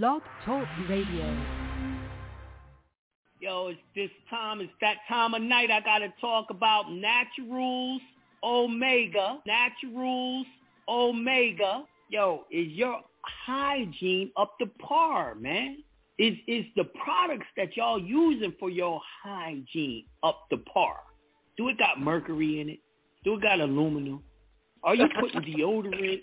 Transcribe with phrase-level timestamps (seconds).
[0.00, 1.36] Blog Talk Radio.
[3.40, 4.62] Yo, it's this time.
[4.62, 5.70] It's that time of night.
[5.70, 8.00] I gotta talk about Naturals
[8.42, 9.40] Omega.
[9.46, 10.46] Naturals
[10.88, 11.84] Omega.
[12.08, 13.00] Yo, is your
[13.44, 15.84] hygiene up to par, man?
[16.18, 21.00] Is is the products that y'all using for your hygiene up to par?
[21.58, 22.78] Do it got mercury in it?
[23.24, 24.22] Do it got aluminum?
[24.84, 26.22] Are you putting deodorant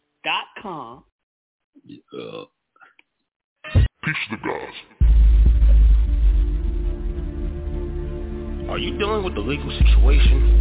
[2.13, 2.45] Uh,
[4.03, 4.77] Peace to the gods.
[8.69, 10.59] are you dealing with the legal situation?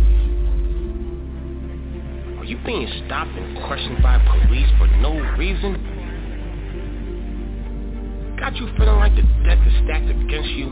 [2.39, 5.75] Are you being stopped and questioned by police for no reason?
[8.41, 10.69] Got you feeling like the deck is stacked against you?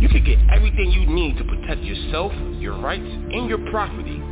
[0.00, 4.22] You can get everything you need to protect yourself, your rights, and your property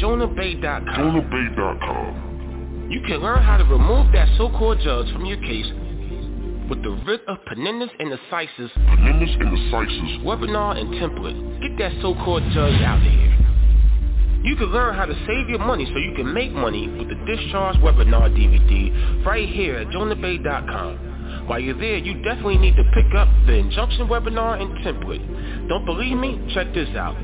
[0.00, 0.94] jonahbey.com.
[0.94, 2.88] JonahBey.com.
[2.90, 5.66] You can learn how to remove that so-called judge from your case
[6.70, 10.22] with the writ of Penendus and the Cisis Penendus and the Cisis.
[10.22, 11.60] webinar and template.
[11.62, 13.38] Get that so-called judge out of here.
[14.44, 17.16] You can learn how to save your money so you can make money with the
[17.26, 21.46] Discharge Webinar DVD right here at jonahbey.com.
[21.48, 25.68] While you're there, you definitely need to pick up the Injunction Webinar and template.
[25.68, 26.40] Don't believe me?
[26.54, 27.16] Check this out.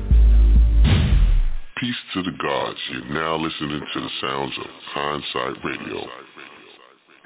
[1.77, 2.77] Peace to the gods.
[2.89, 6.07] You're now listening to the sounds of Hindsight Radio.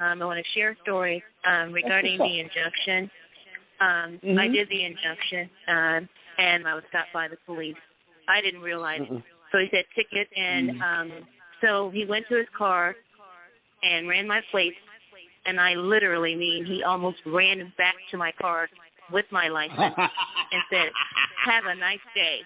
[0.00, 3.08] Um, I want to share a story um, regarding the injunction.
[3.80, 7.76] Um, I did the injunction, um, and I was stopped by the police.
[8.28, 9.02] I didn't realize.
[9.02, 9.22] It.
[9.52, 11.12] So he said ticket, and um,
[11.60, 12.96] so he went to his car
[13.84, 14.76] and ran my plates,
[15.46, 18.68] and I literally mean he almost ran back to my car
[19.12, 20.90] with my license and said,
[21.44, 22.40] "Have a nice day,"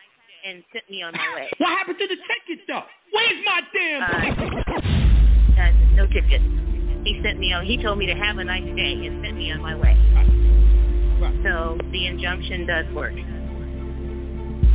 [0.45, 1.51] and sent me on my way.
[1.59, 2.83] What happened to the ticket though?
[3.13, 6.43] Where's my damn Uh, uh, no ticket.
[7.05, 7.65] He sent me on.
[7.65, 9.97] He told me to have a nice day and sent me on my way.
[11.43, 13.15] So the injunction does work.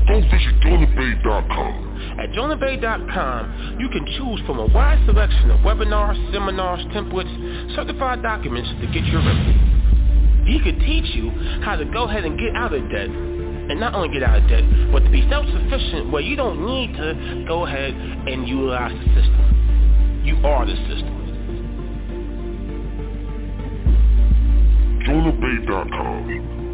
[0.08, 2.18] Go visit JonahBey.com.
[2.19, 8.69] At jonahbey.com, you can choose from a wide selection of webinars, seminars, templates, certified documents
[8.81, 10.52] to get your remedy.
[10.52, 11.29] He could teach you
[11.63, 13.09] how to go ahead and get out of debt.
[13.69, 16.96] And not only get out of debt, but to be self-sufficient where you don't need
[16.97, 20.22] to go ahead and utilize the system.
[20.24, 21.16] You are the system.
[25.06, 26.69] JonahBey.com.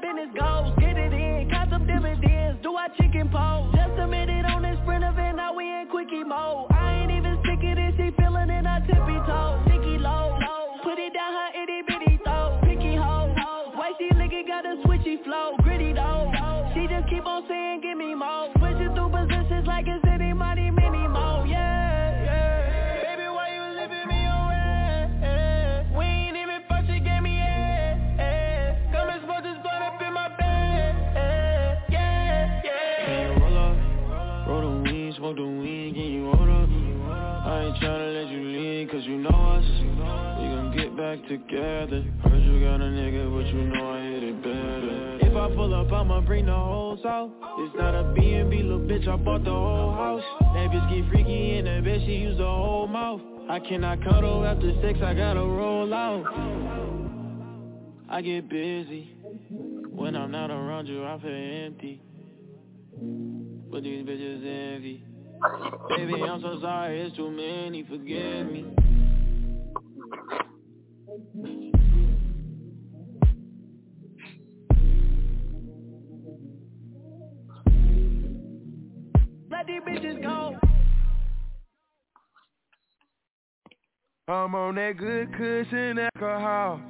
[0.00, 0.74] Business goals.
[0.78, 2.62] Get it in, count some dividends.
[2.62, 3.74] Do our chicken pose.
[3.74, 5.36] Just a minute on this sprint event.
[5.36, 6.71] Now we in quickie mode.
[41.38, 42.04] Together.
[42.24, 45.18] Heard you got a nigga, but you know I hit it better.
[45.22, 47.30] If I pull up, I'ma bring the whole south.
[47.58, 50.22] It's not a B&B, little bitch, I bought the whole house.
[50.40, 53.20] That bitch get freaky in that bed, she use the whole mouth.
[53.48, 56.24] I cannot cuddle after sex, I gotta roll out.
[58.10, 59.16] I get busy.
[59.88, 62.02] When I'm not around you, I feel empty.
[63.70, 65.04] But these bitches envy.
[65.88, 68.66] Baby, I'm so sorry, it's too many, forgive me.
[71.34, 71.44] Let
[79.66, 80.56] these bitches go.
[84.28, 86.82] I'm on that good cushion alcohol.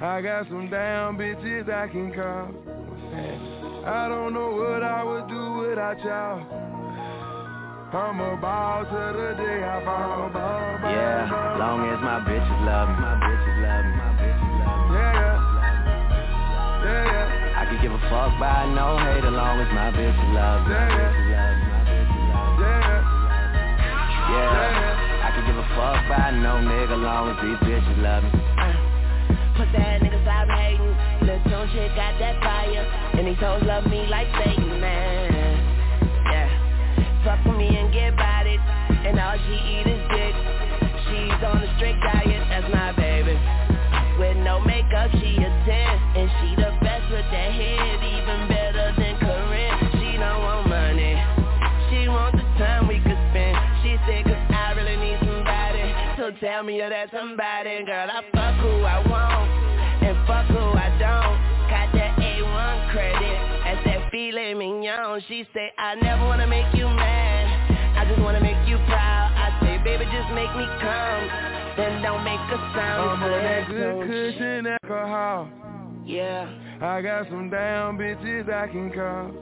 [0.00, 2.54] I got some down bitches I can call.
[3.84, 6.79] I don't know what I would do without y'all.
[7.92, 10.30] I'm to the day I fall.
[10.30, 11.26] Ball, ball, Yeah,
[11.58, 14.94] long as my bitches love me, my bitches love me, my bitches love me.
[14.94, 15.42] Yeah, yeah.
[16.86, 17.58] Yeah, yeah.
[17.58, 20.70] I could give a fuck by no hate as long as my bitches love me,
[20.70, 21.02] Yeah, yeah.
[21.02, 22.62] bitches love me, my bitches love me.
[22.62, 23.10] Yeah, yeah.
[24.30, 27.58] Yeah, I could give a fuck by no nigga long as these
[56.60, 57.84] tell me you're that somebody.
[57.86, 59.48] Girl, I fuck who I want.
[60.04, 61.40] And fuck who I don't.
[61.72, 63.38] Got that A1 credit.
[63.64, 65.22] That's that filet mignon.
[65.26, 67.96] She say, I never wanna make you mad.
[67.96, 69.32] I just wanna make you proud.
[69.40, 71.24] I say, baby, just make me come.
[71.80, 73.08] Then don't make a sound.
[73.08, 75.48] I'm on that good cushion alcohol.
[76.04, 76.44] Yeah.
[76.82, 79.32] I got some down bitches I can call.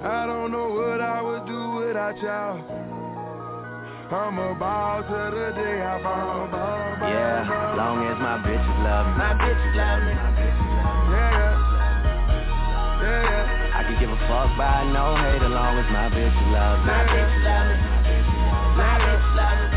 [0.00, 2.97] I don't know what I would do without y'all.
[4.10, 6.48] I'm a ball to the day I fall.
[6.48, 7.76] Ball, ball, Yeah, ball.
[7.76, 10.12] long as my bitches love me, My bitches love me.
[11.12, 11.56] Yeah, yeah.
[13.04, 13.76] Yeah, yeah.
[13.76, 16.88] I could give a fuck by no hate as long as my bitches love me.
[16.88, 17.76] My bitches love me.
[18.80, 19.68] My bitches love me.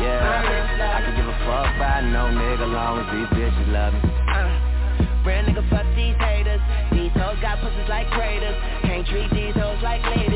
[0.00, 4.00] Yeah, I can give a fuck by no nigga long as these bitches love me.
[4.08, 4.48] Uh,
[5.28, 6.62] real nigga, fuck these haters.
[6.96, 8.56] These hoes got pussies like craters.
[8.88, 10.29] Can't treat these hoes like ladies, man.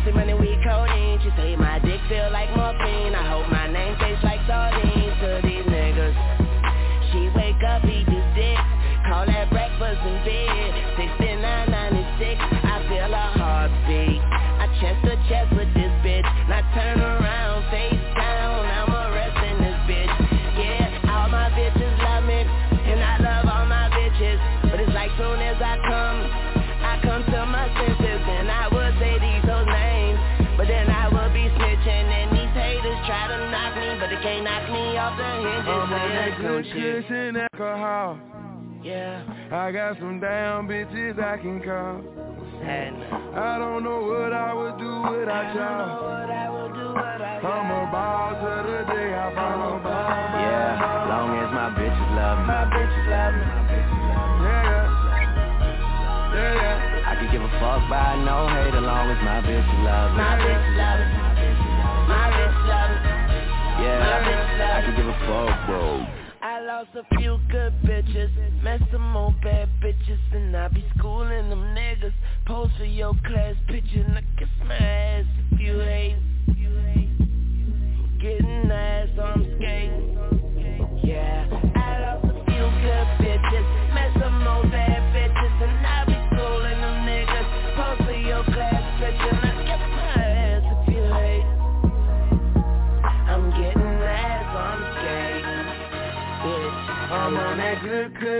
[0.00, 1.20] Pussy money, we codeine.
[1.22, 2.89] She say my dick feel like morphine.
[36.72, 37.06] Shit.
[37.06, 38.18] cushion alcohol.
[38.82, 39.22] Yeah.
[39.52, 42.00] I got some down bitches I can call.
[42.60, 43.02] And
[43.34, 46.12] I don't know what I would do without y'all.
[46.30, 49.80] I will do, what I I'm a ball to the day I fall.
[49.80, 52.52] Yeah, long as my bitches love me.
[52.52, 53.60] My bitches love me.
[56.30, 57.10] Yeah, yeah.
[57.10, 60.20] I could give a fuck by no hate as long as my bitches love me.
[60.20, 61.16] My bitches love me.
[62.06, 63.10] My bitches love me.
[63.80, 66.19] Yeah, I could give a fuck, bro.
[66.60, 68.30] I lost a few good bitches,
[68.62, 72.12] met some more bad bitches, and I be schooling them niggas.
[72.44, 76.18] Post for your class picture, and I kiss my ass if you hate.
[78.20, 81.00] Getting ass, I'm skating.
[81.02, 81.46] Yeah,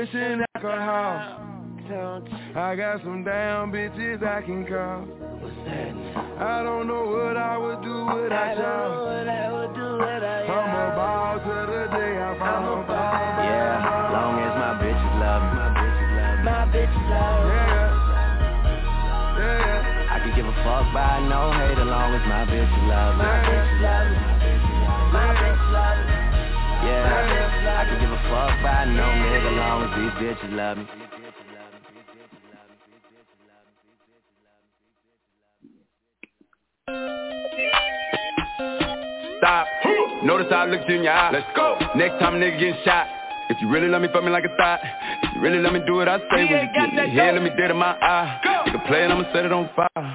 [0.09, 1.37] good alcohol.
[2.57, 5.04] I got some damn bitches I can call.
[5.42, 5.92] What's that?
[6.40, 9.09] I don't know what I would do without y'all.
[9.28, 10.57] I would do without y'all.
[10.57, 12.85] I'm a ball to the day I I'm a fall.
[12.88, 13.45] ball.
[13.45, 15.69] Yeah, long as my bitches love me.
[16.49, 17.61] My bitch love me.
[19.37, 20.14] Yeah, yeah.
[20.14, 23.25] I can give a fuck by no hate as long as my bitches love me.
[23.26, 24.16] My bitch love me.
[25.12, 25.59] My bitch love me.
[26.82, 30.87] Yeah, I can give a fuck by no nigga long as these bitches love me.
[39.38, 39.66] Stop.
[40.22, 41.30] Notice how I looked you in your eye.
[41.32, 41.78] Let's go.
[41.96, 43.06] Next time a nigga getting shot.
[43.49, 44.80] If you really love me, fuck me like a thought.
[45.25, 47.42] If you really let me do what I say, when you get me here, let
[47.42, 48.40] me dead in my eye.
[48.68, 50.09] Nigga play it, I'ma set it on fire.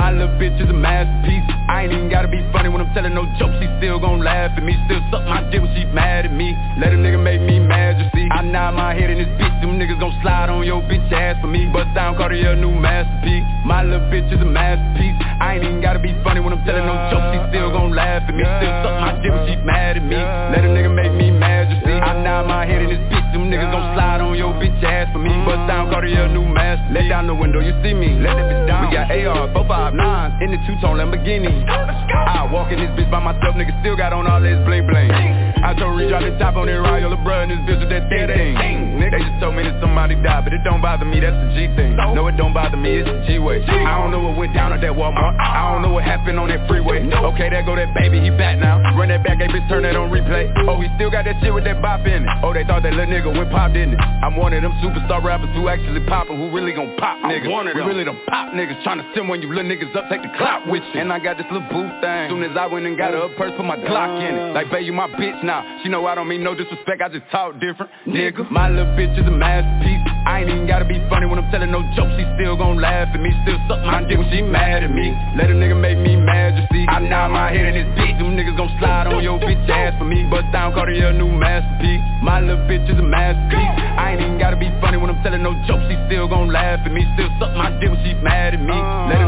[0.00, 1.44] My little bitch is a masterpiece.
[1.68, 3.52] I ain't even gotta be funny when I'm telling no jokes.
[3.60, 4.72] She still gon' laugh at me.
[4.88, 6.56] Still suck my dick when she mad at me.
[6.80, 8.24] Let a nigga make me mad, you see.
[8.32, 9.60] I nod my head in this bitch.
[9.60, 11.68] Them niggas gon' slide on your bitch ass for me.
[11.68, 13.44] Bust down Cartier, new masterpiece.
[13.68, 15.20] My little bitch is a masterpiece.
[15.36, 17.36] I ain't even gotta be funny when I'm telling no jokes.
[17.36, 18.40] She still gon' laugh at me.
[18.40, 20.16] Still suck my dick when she mad at me.
[20.16, 21.92] Let a nigga make me mad, you see.
[21.92, 23.36] I nod my head in this bitch.
[23.36, 25.28] Them niggas gon' slide on your bitch ass for me.
[25.44, 26.88] Bust down Cartier, new masterpiece.
[26.90, 28.18] Let down the window, you see me.
[28.18, 28.88] Let it bitch down.
[28.88, 29.46] We got AR,
[29.90, 31.50] 459 in the two-tone Lamborghini.
[31.66, 35.10] I walk in this bitch by myself, nigga still got on all this bling bling.
[35.10, 37.80] I told Reach out the top on that ride, your little brother and this bitch
[37.80, 38.96] with that thing thing.
[38.96, 41.48] Nigga, they just told me that somebody died, but it don't bother me, that's the
[41.54, 41.96] G thing.
[41.96, 43.64] No, it don't bother me, it's the G-way.
[43.64, 45.38] I don't know what went down at that Walmart.
[45.40, 47.04] I don't know what happened on that freeway.
[47.04, 48.80] Okay, there go that baby, he back now.
[48.96, 50.52] Run that back, hey bitch, turn that on replay.
[50.68, 52.30] Oh, he still got that shit with that bop in it.
[52.42, 54.00] Oh, they thought that little nigga went pop, didn't it?
[54.20, 57.46] I'm one of them superstar rappers who actually poppin', who really gon' pop niggas.
[57.74, 60.68] We really them pop niggas, tryna send when you little niggas up, take the clout
[60.68, 61.00] with you.
[61.00, 62.28] And I got this little booth thing.
[62.30, 64.52] Soon as I went and got her a purse, put my Glock in it.
[64.52, 65.64] Like, babe, you my bitch now.
[65.82, 67.90] She know I don't mean no disrespect, I just talk different.
[68.06, 70.00] Nigga, my little bitch is a masterpiece.
[70.26, 72.12] I ain't even gotta be funny when I'm telling no jokes.
[72.16, 75.16] She still gon' laugh at me, still suck my dick when she mad at me.
[75.36, 76.84] Let a nigga make me mad, you see.
[76.88, 78.18] I nod my head in this bitch.
[78.20, 80.28] Them niggas gon' slide on your bitch ass for me.
[80.28, 82.04] Bust down Cartier, new masterpiece.
[82.22, 83.74] My little bitch is a masterpiece.
[83.96, 85.88] I ain't even gotta be funny when I'm telling no jokes.
[85.88, 88.76] She still gon' laugh at me, still suck my dick when she mad at me.
[88.76, 89.08] Uh.
[89.08, 89.19] Let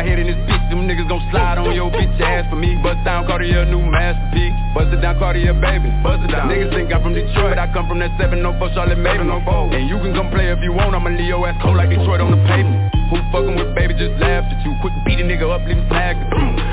[0.00, 0.64] my head in this bitch.
[0.72, 2.76] Them niggas gon' slide on your bitch ass for me.
[2.80, 4.56] Bust down Cartier, new masterpiece.
[4.72, 5.92] Bust it down Cartier, baby.
[6.00, 6.48] Bust it down.
[6.48, 9.28] Niggas think I'm from Detroit, but I come from that 704 Charlotte Maven.
[9.28, 10.96] And you can come play if you want.
[10.96, 12.96] I'ma leave your ass cold like Detroit on the pavement.
[13.12, 15.88] Who fucking with baby just laughed at you Quick beat a nigga up, leave him
[15.90, 16.22] tagged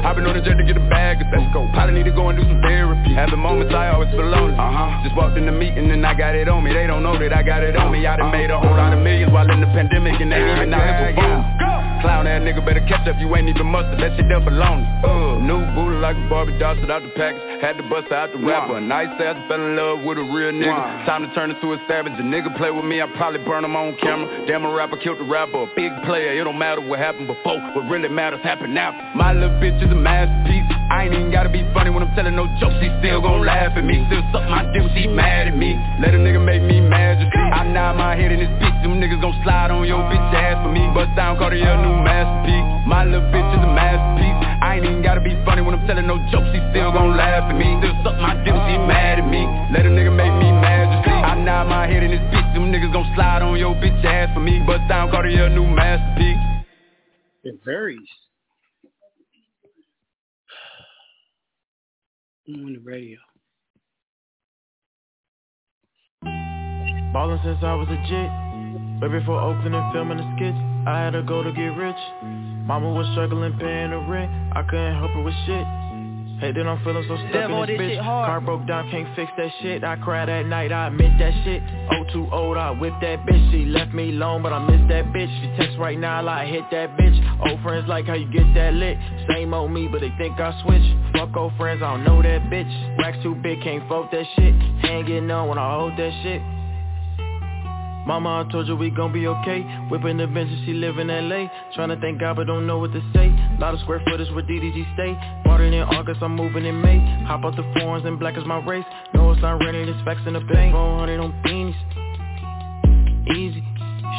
[0.06, 2.30] I've been on the jet to get a bag Let's go Probably need to go
[2.30, 5.52] and do some therapy Having moments I always feel lonely Uh-huh Just walked in the
[5.52, 7.92] meeting and I got it on me They don't know that I got it on
[7.92, 10.38] me I done made a whole lot of millions while in the pandemic And they
[10.38, 11.67] even out here for
[12.02, 13.18] Clown ass nigga better catch up.
[13.20, 16.76] You ain't even mustard That shit for lonely uh, New booty like a Barbie doll
[16.76, 17.42] Shit out the package.
[17.62, 18.80] Had to bust out the rapper.
[18.80, 21.06] Nice ass fell in love with a real nigga.
[21.06, 22.14] Time to turn into a savage.
[22.14, 24.46] A nigga play with me I probably burn him on camera.
[24.46, 25.64] Damn a rapper killed the rapper.
[25.64, 27.58] A big player It don't matter what happened before.
[27.74, 30.66] What really matters happened now My little bitch is a masterpiece.
[30.90, 32.78] I ain't even gotta be funny when I'm telling no jokes.
[32.80, 34.06] She still gon' laugh at me.
[34.08, 35.76] Still suck my dick when she mad at me.
[36.00, 37.20] Let a nigga make me mad.
[37.20, 40.34] See I nod my head in this bitch Them niggas gon' slide on your bitch
[40.34, 40.86] ass for me.
[40.94, 45.20] Bust down Cartier new masterpiece My little bitch is a masterpiece I ain't even gotta
[45.20, 48.16] be funny when I'm telling no jokes She still gon' laugh at me Still suck
[48.16, 49.44] my dick when she mad at me
[49.76, 52.48] Let a nigga make me mad you see I nod my head in this bitch
[52.56, 56.40] Them niggas gon' slide on your bitch ass for me Bust down Cartier new masterpiece
[57.44, 58.08] It varies.
[62.48, 63.20] I'm on the radio.
[67.12, 68.32] Ballin' since I was a jit.
[69.02, 71.98] Way before Oakland and filming the skits, I had to go to get rich.
[72.68, 75.66] Mama was struggling paying the rent, I couldn't help her with shit.
[76.40, 78.04] Hey, then I'm feeling so stuck in this this bitch.
[78.04, 79.84] Car broke down, can't fix that shit.
[79.84, 81.64] I cried at night, I admit that shit.
[81.90, 83.52] Oh, too old, I whip that bitch.
[83.52, 85.32] She left me alone, but I miss that bitch.
[85.42, 87.18] She text right now, I like hit that bitch.
[87.50, 88.98] Old friends like how you get that lit.
[89.30, 90.84] Same old me, but they think I switch.
[91.14, 93.00] Fuck old friends, I don't know that bitch.
[93.00, 94.54] Racks too big, can't fuck that shit.
[95.08, 96.42] Getting on when I hold that shit.
[98.08, 99.62] Mama, I told you we gon' be okay.
[99.92, 101.52] Whipping the bench and she live in L.A.
[101.76, 103.28] Tryna thank God but don't know what to say.
[103.60, 105.12] Lot of square footage where DDG stay.
[105.44, 107.00] Starting in August, I'm moving in May.
[107.28, 108.86] Hop out the foreigns and black is my race.
[109.14, 111.76] No, it's not raining, it's facts in the paint 400 on beanies.
[113.36, 113.62] Easy.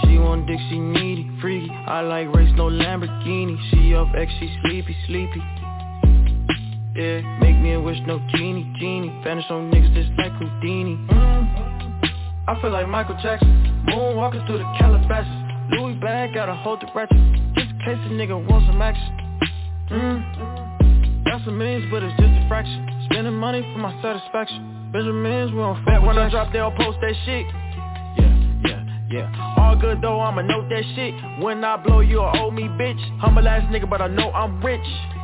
[0.04, 1.70] She want dick, she needy, freaky.
[1.70, 3.56] I like race, no Lamborghini.
[3.70, 5.40] She up X, she sleepy, sleepy.
[6.94, 9.18] Yeah, make me a wish, no genie, genie.
[9.24, 10.96] Vanish on niggas just like Houdini.
[11.08, 11.67] mm.
[12.48, 13.84] I feel like Michael Jackson.
[13.88, 15.28] Moonwalking through the Calabasas.
[15.70, 17.18] Louis bag, gotta hold the ratchet.
[17.54, 19.12] Just in case a nigga wants some action.
[19.92, 21.24] Mm.
[21.26, 22.88] Got some millions, but it's just a fraction.
[23.04, 24.90] Spending money for my satisfaction.
[24.92, 27.44] Benjamins, we on fuck when I drop, they'll post that shit.
[28.16, 28.32] Yeah,
[28.64, 29.54] yeah, yeah.
[29.58, 31.12] all good though, I'ma note that shit.
[31.44, 32.98] When I blow, you'll owe me, bitch.
[33.22, 34.80] I'm a last nigga, but I know I'm rich.
[34.80, 35.17] Yeah, fuck, fuck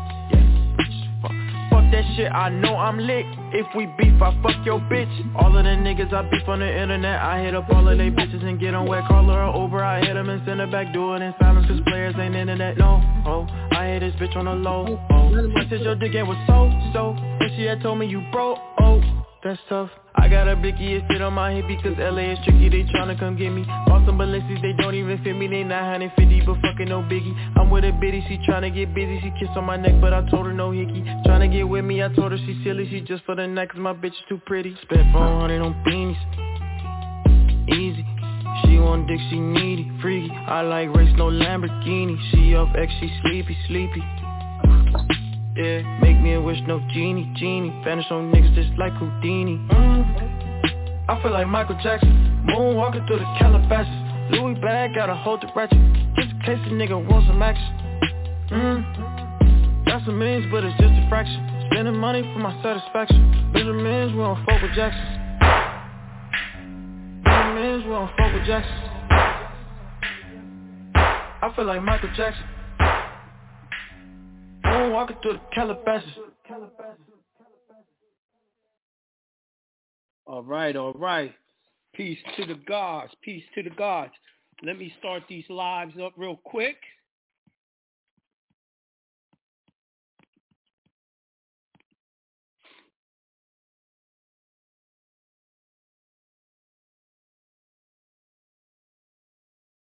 [1.94, 3.24] that shit, I know I'm lit.
[3.52, 5.14] If we beef, I fuck your bitch.
[5.36, 8.10] All of the niggas I beef on the internet I hit up all of they
[8.10, 9.04] bitches and get on wet.
[9.06, 10.92] Call her over, I hit them and send her back.
[10.92, 13.00] Do it in silence, cause players ain't internet, no.
[13.26, 16.38] Oh, I hit this bitch on the low, oh I said your dick game was
[16.48, 17.14] so, so.
[17.14, 19.00] And she had told me you broke, oh
[19.44, 19.90] That's tough.
[20.14, 23.18] I got a blicky, it fit on my hip because LA is tricky, they tryna
[23.18, 23.62] come get me.
[23.84, 27.36] Bought some Balenci's, they don't even fit me, they 950, but fucking no biggie.
[27.54, 30.26] I'm with a bitty, she tryna get busy, she kiss on my neck, but I
[30.30, 31.02] told her no hickey.
[31.26, 33.80] Tryna get with me, I told her she silly, she just for the night cause
[33.80, 34.74] my bitch too pretty.
[34.80, 36.16] Spent 400 on beanies,
[37.68, 38.06] easy.
[38.64, 40.32] She want dick, she needy, freaky.
[40.32, 42.16] I like race, no Lamborghini.
[42.30, 44.02] She up X, she sleepy, sleepy
[45.56, 47.70] yeah, make me a wish, no genie, genie.
[47.84, 49.58] Vanish on niggas just like Houdini.
[49.70, 51.08] Mm.
[51.08, 52.10] I feel like Michael Jackson.
[52.48, 53.92] Moonwalking through the Calabasas.
[54.30, 55.78] Louis bag, gotta hold the ratchet.
[56.16, 57.72] Just in case a nigga wants some action.
[58.50, 59.86] Mm.
[59.86, 61.68] Got some millions, but it's just a fraction.
[61.70, 63.34] Spending money for my satisfaction.
[63.54, 65.24] Benjamins, we don't fuck with Jackson
[67.22, 68.74] Benjamins, we don't fuck with Jackson
[70.96, 72.42] I feel like Michael Jackson
[74.94, 76.08] walking through the Calabasas.
[80.26, 81.34] All right, all right.
[81.94, 83.12] Peace to the gods.
[83.20, 84.12] Peace to the gods.
[84.62, 86.76] Let me start these lives up real quick.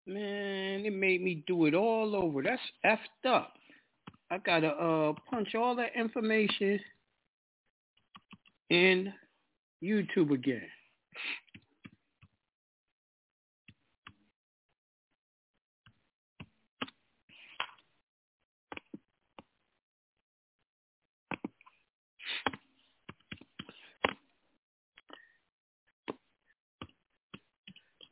[0.07, 2.42] Man, it made me do it all over.
[2.42, 3.53] That's effed up.
[4.31, 6.81] I gotta uh punch all that information
[8.71, 9.12] in
[9.83, 10.62] YouTube again.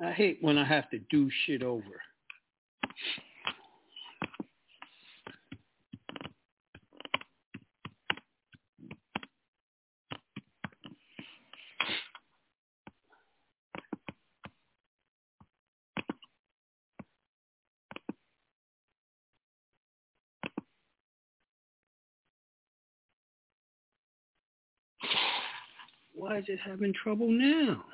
[0.00, 2.03] I hate when I have to do shit over.
[26.34, 27.84] Why is having trouble now?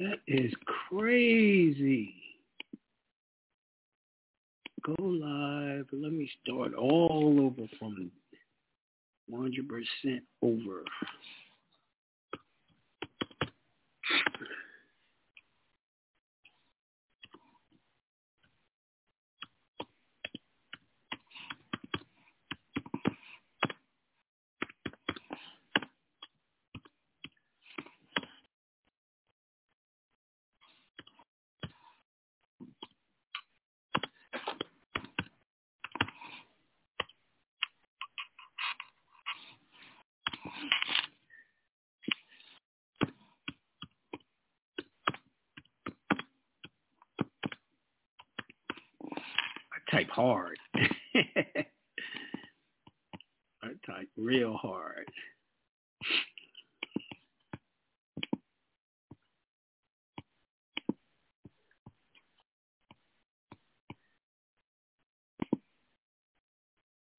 [0.00, 0.52] That is
[0.88, 2.12] crazy.
[4.84, 5.86] Go live.
[5.92, 8.10] Let me start all over from
[9.30, 10.82] 100% over.
[49.92, 50.56] type hard.
[53.62, 55.10] I type real hard.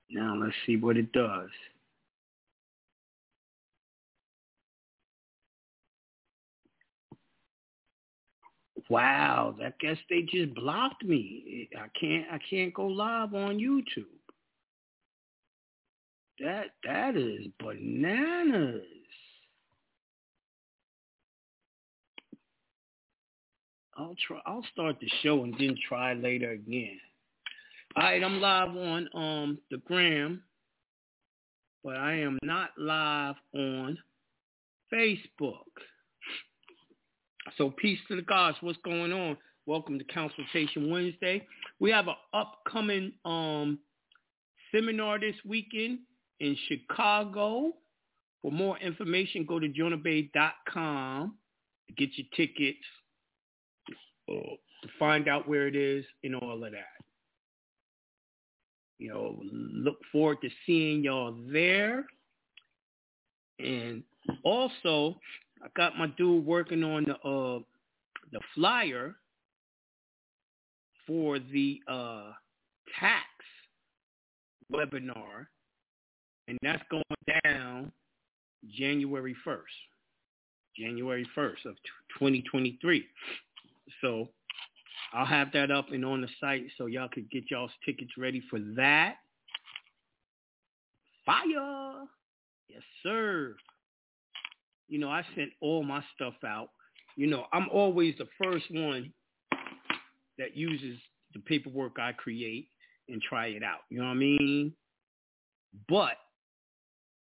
[0.10, 1.50] Now let's see what it does.
[8.89, 11.69] Wow, I guess they just blocked me.
[11.76, 14.06] I can't I can't go live on YouTube.
[16.39, 18.82] That that is bananas.
[23.96, 27.00] I'll try I'll start the show and then try later again.
[27.96, 30.41] All right, I'm live on um the gram,
[31.84, 33.98] but I am not live on
[34.91, 35.62] Facebook.
[37.58, 38.58] So peace to the gods.
[38.62, 39.38] What's going on?
[39.68, 41.46] Welcome to Consultation Wednesday.
[41.80, 43.80] We have an upcoming um,
[44.74, 46.00] seminar this weekend
[46.39, 47.74] in Chicago.
[48.42, 51.36] For more information, go to jonahbey.com
[51.88, 52.84] to get your tickets,
[54.30, 57.04] uh, to find out where it is and all of that.
[58.98, 62.06] You know, look forward to seeing y'all there.
[63.60, 64.04] And
[64.44, 65.20] also,
[65.63, 67.60] I got my dude working on the uh
[68.32, 69.15] the flyer
[71.08, 72.32] for the uh
[72.99, 73.26] tax
[74.71, 75.47] webinar
[76.47, 77.04] and that's going
[77.45, 77.91] down
[78.78, 79.60] January 1st.
[80.78, 81.76] January 1st of
[82.19, 83.06] 2023.
[84.02, 84.28] So
[85.13, 88.41] I'll have that up and on the site so y'all could get y'all's tickets ready
[88.49, 89.17] for that.
[91.26, 92.06] Fire!
[92.67, 93.56] Yes, sir
[94.88, 96.69] you know, I sent all my stuff out.
[97.15, 99.12] You know, I'm always the first one
[100.38, 100.98] that uses
[101.34, 102.67] the paperwork I create
[103.10, 103.82] and try it out.
[103.89, 104.74] You know what I mean?
[105.89, 106.17] But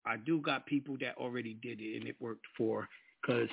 [0.07, 2.89] I do got people that already did it and it worked for
[3.21, 3.49] because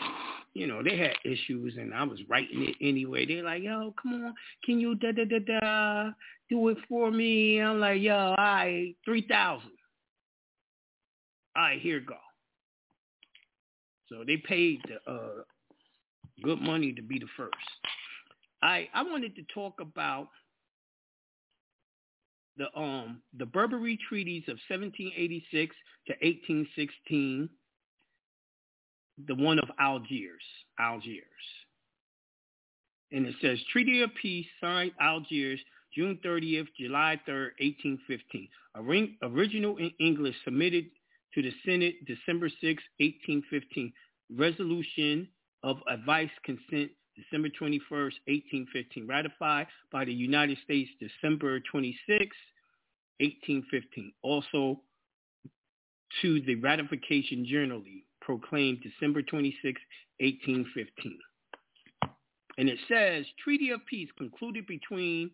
[0.53, 3.25] you know they had issues and I was writing it anyway.
[3.25, 6.11] They're like, "Yo, come on, can you da da da da
[6.49, 9.71] do it for me?" I'm like, "Yo, all right, three thousand.
[11.55, 12.15] All right, here go."
[14.09, 15.43] So they paid the, uh,
[16.43, 17.53] good money to be the first.
[18.61, 20.29] I I wanted to talk about
[22.57, 25.75] the um the Barbary treaties of 1786
[26.07, 27.49] to 1816,
[29.27, 30.43] the one of Algiers,
[30.79, 31.23] Algiers.
[33.11, 35.59] And it says Treaty of Peace signed Algiers
[35.95, 38.49] June 30th, July 3rd, 1815.
[39.23, 40.85] original in English submitted
[41.35, 42.61] to the Senate December 6,
[42.97, 43.93] 1815.
[44.35, 45.27] Resolution
[45.63, 49.07] of advice consent December 21, 1815.
[49.07, 52.35] Ratified by the United States December 26,
[53.19, 54.13] 1815.
[54.23, 54.79] Also
[56.21, 59.79] to the ratification journally proclaimed December 26,
[60.19, 61.19] 1815.
[62.57, 65.31] And it says, Treaty of Peace concluded between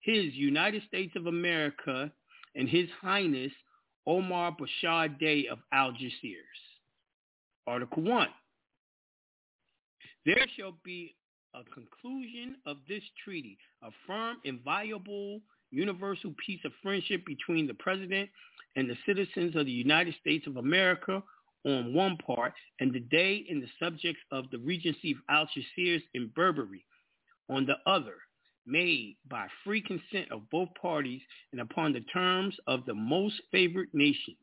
[0.00, 2.10] His United States of America
[2.56, 3.52] and His Highness
[4.06, 6.12] Omar Bashaw Dey of Algiers.
[7.66, 8.28] Article 1.
[10.26, 11.14] There shall be
[11.54, 18.28] a conclusion of this treaty, a firm, inviolable, universal peace of friendship between the President
[18.76, 21.22] and the citizens of the United States of America
[21.64, 26.30] on one part, and the Dey and the subjects of the Regency of Algiers in
[26.34, 26.84] Barbary
[27.48, 28.16] on the other,
[28.66, 31.20] made by free consent of both parties
[31.52, 34.36] and upon the terms of the most favored nations.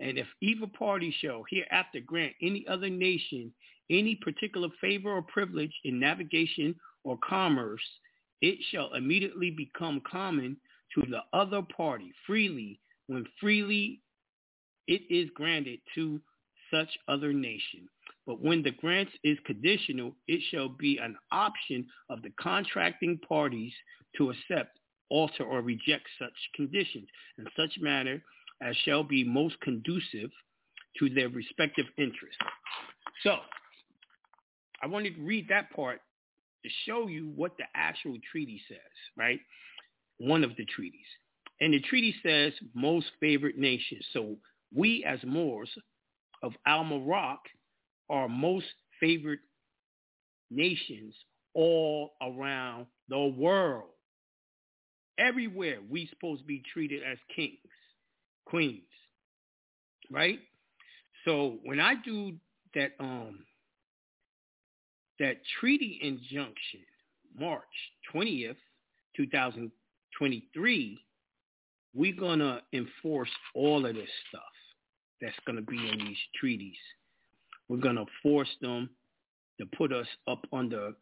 [0.00, 3.52] And if either party shall hereafter grant any other nation
[3.90, 7.82] any particular favor or privilege in navigation or commerce,
[8.40, 10.56] it shall immediately become common
[10.94, 14.00] to the other party freely when freely
[14.86, 16.20] it is granted to
[16.70, 17.88] such other nation.
[18.26, 23.72] But when the grant is conditional, it shall be an option of the contracting parties
[24.16, 24.78] to accept,
[25.08, 28.22] alter, or reject such conditions in such manner
[28.60, 30.30] as shall be most conducive
[30.98, 32.38] to their respective interests.
[33.22, 33.36] So
[34.82, 36.00] I wanted to read that part
[36.64, 38.78] to show you what the actual treaty says,
[39.16, 39.40] right?
[40.18, 41.06] One of the treaties.
[41.60, 43.98] And the treaty says most favored nation.
[44.12, 44.36] So
[44.74, 45.70] we as Moors
[46.42, 47.38] of Al-Marak
[48.10, 48.66] are most
[49.00, 49.40] favored
[50.50, 51.14] nations
[51.54, 53.90] all around the world.
[55.18, 57.58] Everywhere we supposed to be treated as kings,
[58.46, 58.82] queens,
[60.10, 60.38] right?
[61.24, 62.34] So when I do
[62.74, 63.44] that um
[65.18, 66.80] that treaty injunction,
[67.36, 67.64] March
[68.14, 68.56] 20th,
[69.16, 70.98] 2023,
[71.92, 74.42] we're going to enforce all of this stuff
[75.20, 76.76] that's going to be in these treaties.
[77.68, 78.90] We're going to force them
[79.60, 80.92] to put us up under.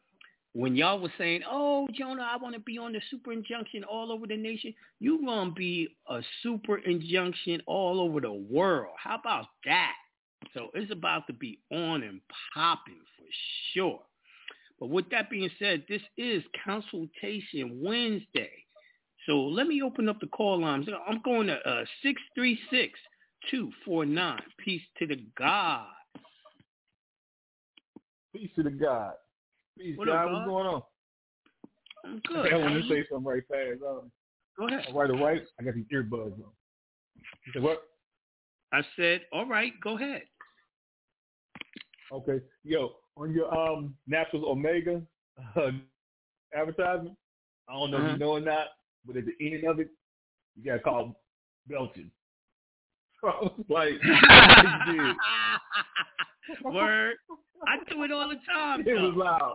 [0.52, 4.10] When y'all was saying, oh, Jonah, I want to be on the super injunction all
[4.10, 8.94] over the nation, you're going to be a super injunction all over the world.
[9.02, 9.92] How about that?
[10.54, 12.20] So it's about to be on and
[12.54, 13.26] popping for
[13.74, 14.00] sure.
[14.80, 18.52] But with that being said, this is Consultation Wednesday.
[19.26, 20.86] So let me open up the call lines.
[21.06, 22.98] I'm going to uh, 636
[23.50, 24.40] 249.
[24.58, 25.86] Peace to the God.
[28.34, 29.12] Peace to the God.
[29.78, 30.26] Peace, what God.
[30.26, 30.82] Up, What's going on?
[32.04, 32.52] I'm good.
[32.52, 33.82] I want to say something right fast.
[33.86, 34.10] Um,
[34.58, 34.86] Go ahead.
[34.94, 35.42] Right, all right.
[35.60, 36.52] I got these earbuds on.
[37.16, 37.82] You said what?
[38.72, 40.22] I said, all right, go ahead.
[42.12, 42.40] Okay.
[42.64, 45.02] Yo, on your um Naturals Omega
[45.56, 45.70] uh,
[46.56, 47.16] advertisement,
[47.68, 48.06] I don't know uh-huh.
[48.06, 48.68] if you know or not,
[49.04, 49.88] but at the end of it,
[50.56, 50.82] you got
[53.20, 53.98] called belching.
[53.98, 55.16] like,
[56.74, 57.14] Word.
[57.66, 58.80] I do it all the time.
[58.86, 59.54] It was loud.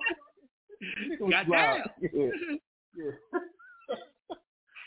[0.82, 1.84] It was Goddamn.
[2.02, 2.30] Yeah.
[2.98, 3.12] yeah.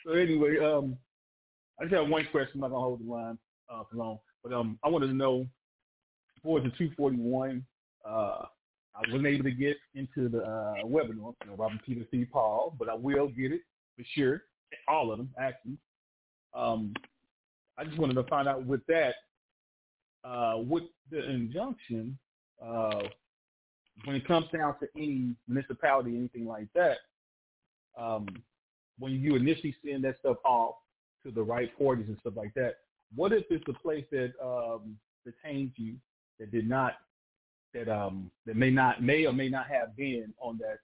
[0.04, 0.96] so anyway, um,
[1.80, 2.52] I just have one question.
[2.56, 3.38] I'm not gonna hold the line
[3.72, 5.46] uh, for long, but um, I wanted to know
[6.42, 7.64] for the 241.
[8.06, 8.44] Uh,
[8.96, 12.24] I wasn't able to get into the uh, webinar, you know, Robin Peter C.
[12.24, 13.62] Paul, but I will get it
[13.96, 14.42] for sure.
[14.88, 15.78] All of them, actually.
[16.54, 16.92] Um,
[17.76, 19.14] I just wanted to find out with that,
[20.24, 22.18] uh, with the injunction,
[22.64, 23.02] uh,
[24.04, 26.98] when it comes down to any municipality, anything like that,
[27.98, 28.26] um,
[28.98, 30.76] when you initially send that stuff off
[31.24, 32.76] to the right parties and stuff like that,
[33.14, 35.94] what if it's a place that um, detains you
[36.38, 36.94] that did not,
[37.72, 40.78] that um, that may not, may or may not have been on that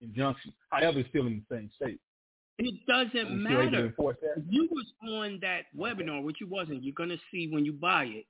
[0.00, 2.00] injunction, however, it's still in the same state?
[2.58, 3.86] It doesn't You still able to matter.
[3.86, 4.38] enforce that?
[4.38, 8.04] If you was on that webinar, which you wasn't, you're gonna see when you buy
[8.04, 8.26] it.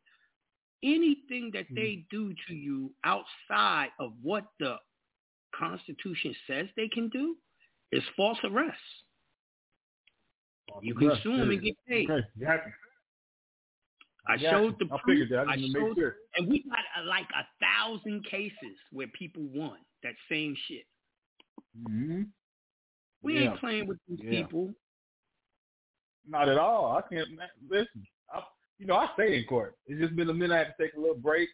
[0.82, 4.76] Anything that they do to you outside of what the
[5.58, 7.36] Constitution says they can do
[7.90, 8.78] is false arrest.
[10.82, 12.10] You can arrest, sue them and get paid.
[12.10, 12.70] Okay, you have to.
[14.28, 15.32] I showed the proof.
[15.32, 16.16] I I just wanted to make showed, sure.
[16.36, 20.84] and we got uh, like a thousand cases where people won that same shit.
[21.88, 22.22] Mm-hmm.
[23.22, 23.50] We Yeah.
[23.50, 24.42] ain't playing with these Yeah.
[24.42, 24.74] people.
[26.28, 26.96] Not at all.
[26.96, 27.28] I can't
[27.68, 28.06] listen.
[28.32, 28.42] I,
[28.78, 29.76] you know, I stay in court.
[29.86, 30.54] It's just been a minute.
[30.54, 31.48] I had to take a little break.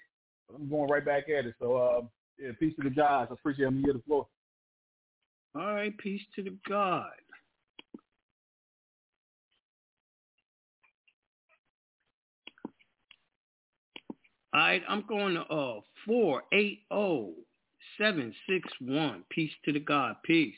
[0.54, 1.54] I'm going right back at it.
[1.60, 2.00] So, uh,
[2.38, 3.28] yeah, peace to the guys.
[3.30, 3.82] I appreciate them.
[3.84, 4.26] You the floor.
[5.54, 7.12] All right, peace to the God.
[14.52, 17.32] All right, I'm going to uh four eight zero
[17.98, 19.24] seven six one.
[19.30, 20.16] Peace to the God.
[20.24, 20.54] Peace.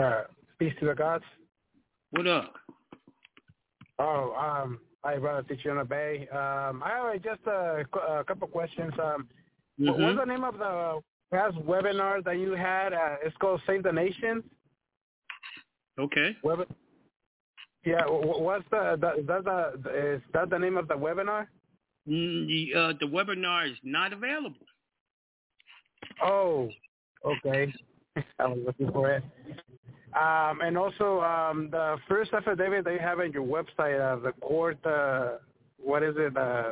[0.00, 0.22] Uh,
[0.58, 1.24] peace to the gods.
[2.10, 2.54] What up?
[3.98, 6.26] Oh, um, hi, brother teacher Bey.
[6.32, 7.84] Um, I have just a,
[8.18, 8.92] a couple questions.
[8.98, 9.28] Um,
[9.78, 10.00] Mhm.
[10.02, 12.94] what's the name of the past webinar that you had?
[12.94, 14.42] Uh, it's called Save the Nation.
[15.98, 16.34] Okay.
[16.42, 16.66] Web-
[17.84, 20.94] yeah, wh- wh- what's the, the is that the is that the name of the
[20.94, 21.46] webinar?
[22.08, 24.66] Mm, The uh, the webinar is not available.
[26.22, 26.70] Oh,
[27.24, 27.72] okay.
[28.38, 29.24] I was looking for it.
[30.14, 34.32] Um, and also um, the first affidavit that you have on your website, uh, the
[34.40, 35.36] court, uh,
[35.78, 36.36] what is it?
[36.36, 36.70] Uh,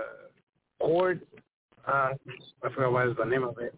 [0.80, 1.20] court,
[1.86, 2.10] uh,
[2.64, 3.74] I forgot what is the name of it.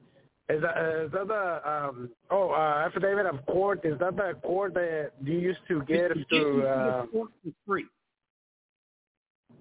[0.48, 3.80] Is that, uh, is that the um, oh uh, affidavit of court?
[3.84, 6.62] Is that the court that you used to get It's to?
[6.62, 7.84] Uh, court for free.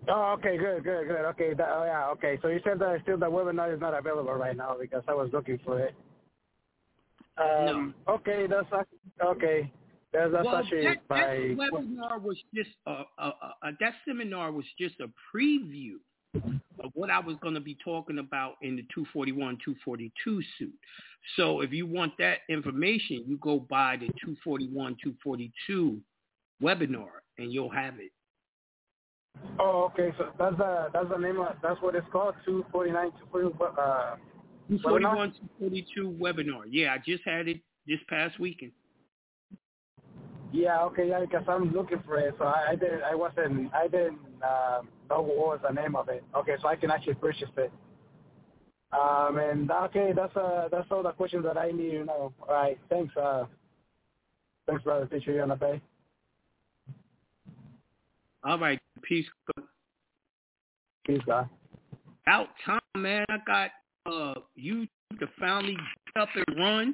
[0.07, 1.25] oh, okay, good, good, good.
[1.25, 2.39] Okay, that, oh, yeah, okay.
[2.41, 5.29] So you said that still the webinar is not available right now because I was
[5.33, 5.93] looking for it.
[7.37, 8.67] Um, Okay, that's
[9.23, 9.71] okay.
[10.11, 14.65] That's, that's well, that, that webinar was just a, a, a, a that seminar was
[14.79, 15.97] just a preview
[16.35, 20.73] of what I was going to be talking about in the 241, 242 suit.
[21.35, 25.99] So if you want that information, you go buy the 241, 242
[26.61, 28.11] webinar, and you'll have it.
[29.59, 30.13] Oh, okay.
[30.17, 32.33] So that's the that's the name of that's what it's called.
[32.45, 33.53] Two forty nine, two forty.
[33.79, 34.15] Uh,
[34.69, 36.63] 241, 242 webinar.
[36.69, 38.71] Yeah, I just had it this past weekend.
[40.51, 40.81] Yeah.
[40.83, 41.09] Okay.
[41.09, 41.21] Yeah.
[41.21, 43.03] Because I'm looking for it, so I, I didn't.
[43.03, 43.73] I wasn't.
[43.73, 46.23] I didn't uh, know what was the name of it.
[46.35, 47.71] Okay, so I can actually purchase it.
[48.91, 49.37] Um.
[49.37, 52.33] And okay, that's uh that's all the questions that I need to know.
[52.41, 52.79] All right.
[52.89, 53.15] Thanks.
[53.15, 53.45] Uh.
[54.67, 55.07] Thanks, brother.
[55.07, 55.81] Teacher, you on the bay.
[58.43, 59.25] All right, peace.
[61.05, 61.49] Peace, God.
[62.27, 63.25] Out time, man.
[63.29, 63.71] I got
[64.05, 64.87] uh you
[65.19, 66.93] to finally get up and run.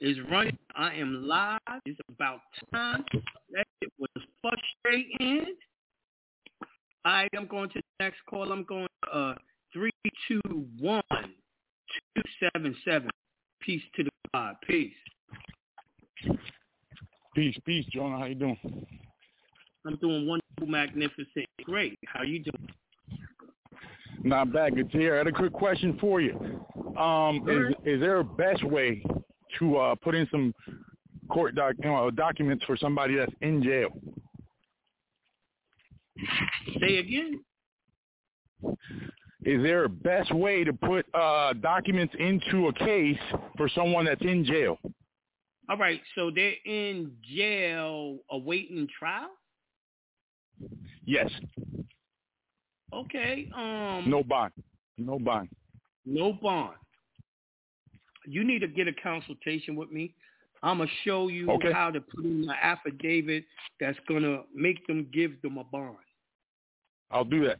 [0.00, 0.58] Is running.
[0.76, 1.60] I am live.
[1.86, 2.40] It's about
[2.72, 3.04] time.
[3.52, 4.10] That it was
[4.42, 5.54] frustrating.
[7.04, 8.50] All right, I'm going to the next call.
[8.50, 9.34] I'm going to uh
[9.72, 9.90] three
[10.26, 10.40] two
[10.80, 13.10] one two seven seven.
[13.60, 14.56] Peace to the God.
[14.66, 14.92] Peace.
[17.34, 18.18] Peace, peace, Jonah.
[18.18, 18.86] How you doing?
[19.86, 21.98] I'm doing wonderful, magnificent, great.
[22.06, 22.68] How you doing?
[24.22, 25.14] Not bad, Gutierrez.
[25.14, 26.64] I had a quick question for you.
[26.98, 29.02] Um, is is there a best way
[29.58, 30.54] to uh, put in some
[31.28, 33.90] court doc, you know, documents for somebody that's in jail?
[36.80, 37.40] Say again.
[39.44, 43.18] Is there a best way to put uh, documents into a case
[43.56, 44.78] for someone that's in jail?
[45.68, 49.30] All right, so they're in jail awaiting trial.
[51.04, 51.30] Yes.
[52.92, 53.50] Okay.
[53.54, 54.04] Um.
[54.08, 54.52] No bond.
[54.96, 55.48] No bond.
[56.06, 56.76] No bond.
[58.26, 60.14] You need to get a consultation with me.
[60.62, 61.72] I'm gonna show you Okay.
[61.72, 63.44] how to put in an affidavit
[63.78, 65.98] that's gonna make them give them a bond.
[67.10, 67.58] I'll do that.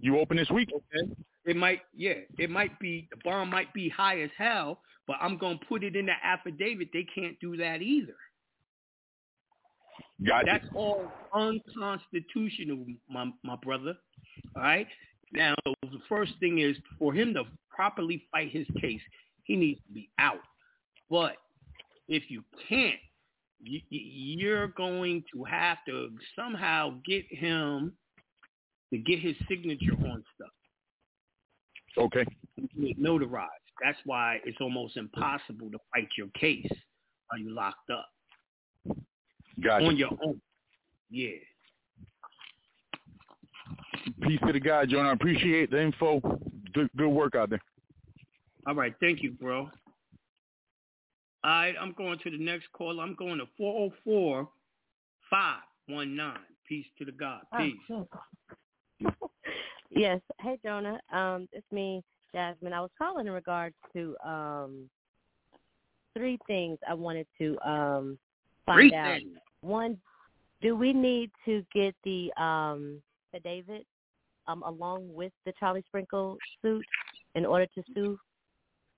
[0.00, 0.70] You open this week?
[0.72, 1.12] Okay.
[1.46, 5.36] It might, yeah, it might be the bond might be high as hell, but I'm
[5.36, 6.88] gonna put it in the affidavit.
[6.92, 8.16] They can't do that either.
[10.24, 10.46] Gotcha.
[10.46, 13.94] That's all unconstitutional, my my brother.
[14.56, 14.86] All right.
[15.32, 19.00] Now the first thing is for him to properly fight his case,
[19.44, 20.40] he needs to be out.
[21.10, 21.36] But
[22.08, 22.98] if you can't,
[23.62, 27.92] you, you're going to have to somehow get him
[28.92, 30.50] to get his signature on stuff.
[31.96, 32.24] Okay.
[33.00, 33.48] Notarized.
[33.82, 36.66] That's why it's almost impossible to fight your case
[37.28, 38.08] while you're locked up
[39.62, 39.86] Gotcha.
[39.86, 40.40] on your own.
[41.10, 41.30] Yeah.
[44.22, 45.06] Peace to the guy, John.
[45.06, 46.20] I appreciate the info.
[46.72, 47.60] Good, good work out there.
[48.66, 49.70] All right, thank you, bro.
[51.44, 53.00] All right, I'm going to the next call.
[53.00, 54.48] I'm going to 404
[55.30, 56.32] 519.
[56.66, 57.42] Peace to the God.
[57.58, 57.76] Peace.
[59.90, 60.20] yes.
[60.40, 60.98] Hey, Jonah.
[61.12, 62.72] Um, it's me, Jasmine.
[62.72, 64.88] I was calling in regards to um
[66.16, 68.18] three things I wanted to um
[68.64, 69.18] find Three out.
[69.18, 69.36] things.
[69.60, 69.98] One,
[70.62, 73.02] do we need to get the um
[73.34, 73.84] the David
[74.46, 76.86] um along with the Charlie Sprinkle suit
[77.34, 78.18] in order to sue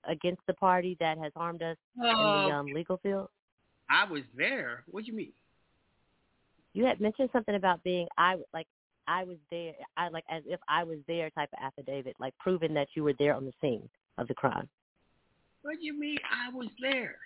[0.06, 3.28] against the party that has harmed us in the um legal field?
[3.90, 4.84] I was there.
[4.90, 5.32] What do you mean?
[6.72, 8.66] You had mentioned something about being I like
[9.08, 9.72] I was there.
[9.96, 13.14] I like as if I was there type of affidavit, like proving that you were
[13.18, 13.88] there on the scene
[14.18, 14.68] of the crime.
[15.62, 17.16] What do you mean I was there?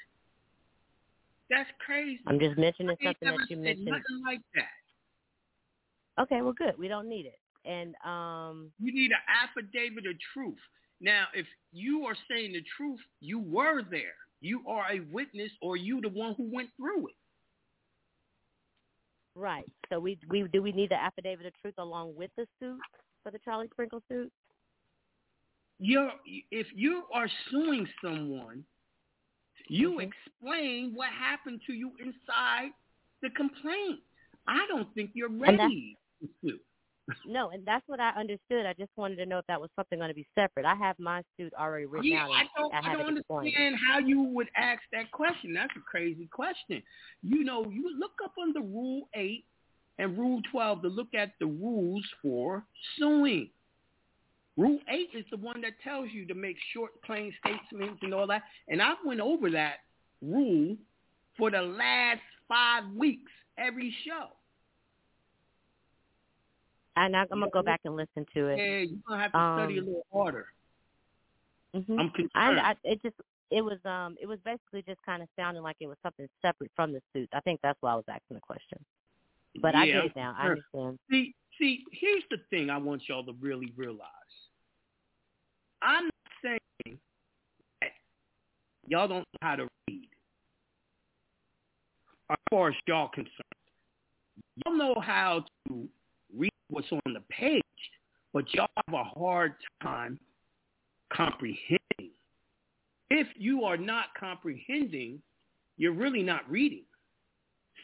[1.51, 2.21] That's crazy.
[2.27, 3.87] I'm just mentioning something that you mentioned.
[3.87, 6.23] Nothing like that.
[6.23, 6.79] Okay, well, good.
[6.79, 7.38] We don't need it.
[7.64, 10.59] And um, You need an affidavit of truth.
[11.00, 14.16] Now, if you are saying the truth, you were there.
[14.40, 17.14] You are a witness, or you the one who went through it.
[19.34, 19.64] right.
[19.90, 22.78] So we we do we need the affidavit of truth along with the suit
[23.22, 24.32] for the Charlie Sprinkle suit?
[25.78, 26.10] You're,
[26.50, 28.64] if you are suing someone,
[29.68, 30.10] you mm-hmm.
[30.10, 32.70] explain what happened to you inside
[33.22, 34.00] the complaint.
[34.46, 36.58] I don't think you're ready to sue.
[37.27, 38.66] No, and that's what I understood.
[38.66, 40.66] I just wanted to know if that was something going to be separate.
[40.66, 42.31] I have my suit already written Yeah, out.
[42.33, 43.46] I don't, I I don't it explained.
[43.57, 45.53] understand how you would ask that question.
[45.55, 46.83] That's a crazy question.
[47.23, 49.44] You know, you look up under Rule 8
[49.99, 52.64] and Rule 12 to look at the rules for
[52.99, 53.51] suing.
[54.57, 58.27] Rule 8 is the one that tells you to make short, plain statements and all
[58.27, 58.42] that.
[58.68, 59.77] And I went over that
[60.20, 60.77] rule
[61.38, 64.29] for the last five weeks, every show.
[66.96, 68.59] And I, I'm gonna go back and listen to it.
[68.59, 70.46] Yeah, you're going to have to study a Um, little harder.
[71.74, 71.98] Mhm.
[72.00, 72.31] I'm concerned.
[72.61, 73.14] I, I, it just
[73.50, 76.70] it was um it was basically just kind of sounding like it was something separate
[76.74, 77.29] from the suit.
[77.33, 78.85] I think that's why I was asking the question.
[79.61, 80.35] But I get it now.
[80.37, 80.98] I understand.
[81.11, 84.09] See, see, here's the thing I want y'all to really realize.
[85.83, 86.98] I'm not saying
[87.81, 87.90] that
[88.87, 90.09] y'all don't know how to read.
[92.31, 93.33] As far as y'all concerned.
[94.64, 95.88] Y'all know how to
[96.70, 97.62] what's on the page,
[98.33, 100.18] but y'all have a hard time
[101.12, 101.78] comprehending.
[103.11, 105.20] If you are not comprehending,
[105.76, 106.85] you're really not reading.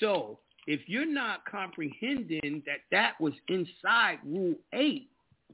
[0.01, 5.09] So if you're not comprehending that that was inside Rule 8,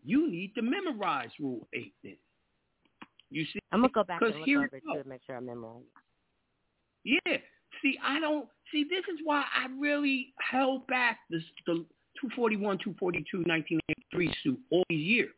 [0.04, 2.16] you need to memorize Rule 8 then.
[3.30, 3.60] You see?
[3.70, 4.94] I'm gonna go back and look over we it go.
[4.94, 5.82] too and make sure I memorize.
[7.04, 7.38] Yeah.
[7.80, 8.84] See, I don't see.
[8.84, 11.84] This is why I really held back this the
[12.22, 15.30] 241, 242, 1983 suit all these years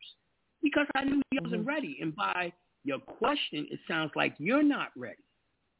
[0.63, 1.69] because I knew he wasn't mm-hmm.
[1.69, 1.99] ready.
[2.01, 2.53] And by
[2.85, 5.25] your question, it sounds like you're not ready,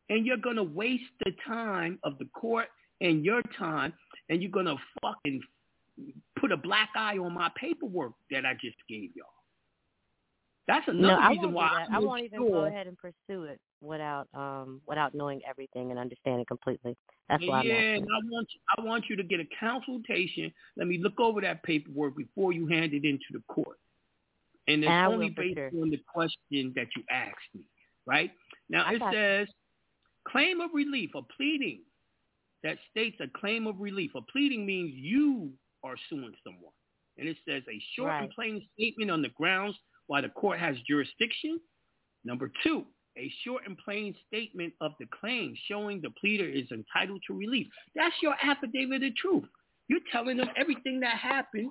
[0.09, 2.69] and you're gonna waste the time of the court
[3.01, 3.93] and your time,
[4.29, 5.41] and you're gonna fucking
[6.41, 9.27] put a black eye on my paperwork that I just gave y'all.
[10.67, 11.87] That's another no, reason why.
[11.93, 15.99] I won't even sure- go ahead and pursue it without um without knowing everything and
[15.99, 16.97] understanding completely.
[17.29, 17.95] That's why I'm yeah, asking.
[17.97, 20.53] and I want you, I want you to get a consultation.
[20.77, 23.79] Let me look over that paperwork before you hand it into the court.
[24.67, 25.71] And it's and only based sure.
[25.83, 27.67] on the question that you asked me,
[28.07, 28.31] right?
[28.71, 29.55] Now I it says
[30.27, 31.81] claim of relief, a pleading
[32.63, 34.13] that states a claim of relief.
[34.15, 35.53] A pleading means you
[35.83, 36.73] are suing someone.
[37.19, 38.23] And it says a short right.
[38.23, 41.61] and plain statement on the grounds why the court has jurisdiction.
[42.25, 42.85] Number two,
[43.17, 47.67] a short and plain statement of the claim showing the pleader is entitled to relief.
[47.95, 49.45] That's your affidavit of truth.
[49.89, 51.71] You're telling them everything that happened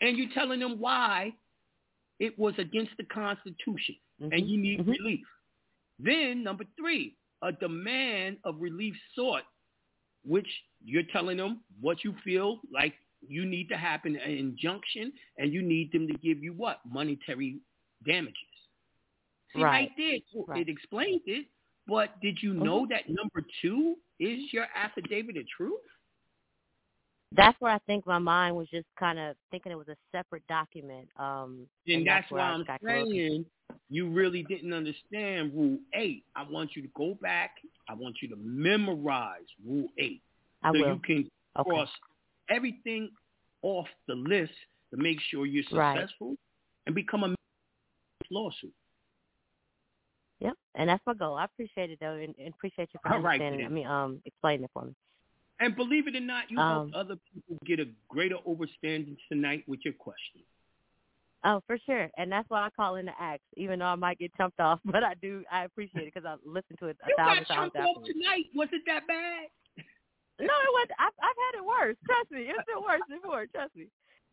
[0.00, 1.32] and you're telling them why
[2.20, 4.32] it was against the Constitution mm-hmm.
[4.32, 4.90] and you need mm-hmm.
[4.90, 5.26] relief.
[5.98, 9.44] Then number three, a demand of relief sought,
[10.24, 10.48] which
[10.84, 12.94] you're telling them what you feel like
[13.26, 16.80] you need to happen, an injunction, and you need them to give you what?
[16.88, 17.58] Monetary
[18.06, 18.36] damages.
[19.54, 20.60] See, right, right there, right.
[20.60, 21.46] it explains it,
[21.86, 22.92] but did you know mm-hmm.
[22.92, 25.80] that number two is your affidavit of truth?
[27.32, 30.46] That's where I think my mind was just kind of thinking it was a separate
[30.46, 31.08] document.
[31.18, 33.44] Um, and, and that's, that's why I'm saying
[33.88, 36.24] you really didn't understand Rule 8.
[36.34, 37.50] I want you to go back.
[37.88, 40.22] I want you to memorize Rule 8.
[40.62, 40.94] I so will.
[40.94, 41.70] you can okay.
[41.70, 41.88] cross
[42.48, 43.10] everything
[43.62, 44.52] off the list
[44.90, 46.38] to make sure you're successful right.
[46.86, 47.35] and become a
[48.30, 48.72] lawsuit.
[50.40, 51.34] Yep, and that's my goal.
[51.36, 53.66] I appreciate it though, and, and appreciate you for All right, understanding.
[53.66, 54.94] I mean, um, explaining it for me.
[55.60, 59.64] And believe it or not, you um, help other people get a greater understanding tonight
[59.66, 60.42] with your question.
[61.44, 64.18] Oh, for sure, and that's why I call in the axe, even though I might
[64.18, 64.80] get jumped off.
[64.92, 67.54] But I do, I appreciate it because I listened to it a you thousand got
[67.54, 67.72] times.
[67.74, 68.44] jumped off tonight.
[68.54, 69.48] Was it that bad?
[70.38, 70.88] No, it was.
[71.00, 71.96] I've, I've had it worse.
[72.04, 73.46] Trust me, it's been worse before.
[73.46, 73.86] Trust me.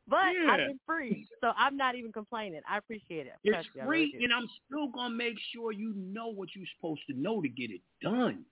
[0.08, 0.52] But yeah.
[0.52, 2.62] I've been free, so I'm not even complaining.
[2.70, 3.34] I appreciate it.
[3.44, 7.18] It's Trust free, and I'm still gonna make sure you know what you're supposed to
[7.18, 8.44] know to get it done.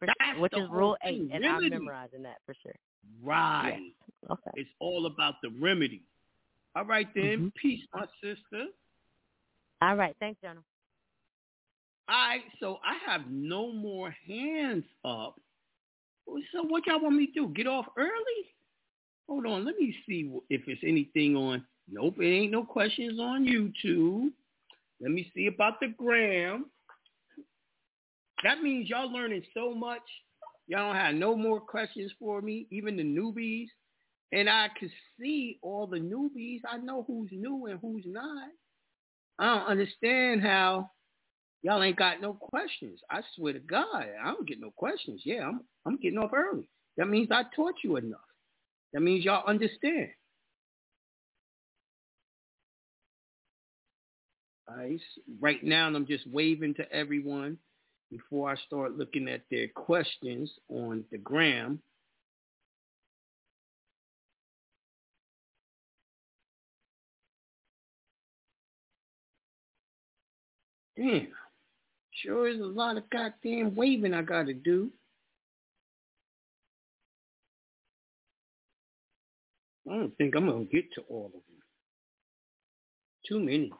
[0.00, 0.38] That's.
[0.38, 1.66] Which is Rule Eight, and remedy.
[1.66, 2.74] I'm memorizing that for sure.
[3.22, 3.92] Right.
[4.30, 4.50] Okay.
[4.54, 6.02] It's all about the remedy.
[6.74, 7.24] All right then.
[7.24, 7.48] Mm-hmm.
[7.60, 8.66] Peace, my sister.
[9.80, 10.14] All right.
[10.20, 10.62] Thanks, Jonah.
[12.08, 12.42] All right.
[12.60, 15.40] So I have no more hands up.
[16.52, 17.48] So what y'all want me to do?
[17.48, 18.10] Get off early?
[19.28, 19.64] Hold on.
[19.64, 21.64] Let me see if it's anything on.
[21.90, 22.16] Nope.
[22.18, 24.30] It ain't no questions on YouTube.
[25.00, 26.66] Let me see about the gram.
[28.44, 30.02] That means y'all learning so much.
[30.66, 33.66] Y'all don't have no more questions for me, even the newbies.
[34.32, 36.60] And I can see all the newbies.
[36.68, 38.48] I know who's new and who's not.
[39.38, 40.90] I don't understand how
[41.62, 43.00] y'all ain't got no questions.
[43.10, 45.22] I swear to God, I don't get no questions.
[45.24, 46.68] Yeah, I'm I'm getting off early.
[46.96, 48.20] That means I taught you enough.
[48.92, 50.08] That means y'all understand.
[54.68, 55.00] Right.
[55.40, 57.58] Right now, I'm just waving to everyone
[58.10, 61.80] before I start looking at their questions on the gram.
[70.96, 71.28] Damn.
[72.12, 74.90] Sure is a lot of goddamn waving I got to do.
[79.92, 81.42] I don't think I'm going to get to all of them.
[83.28, 83.70] Too many.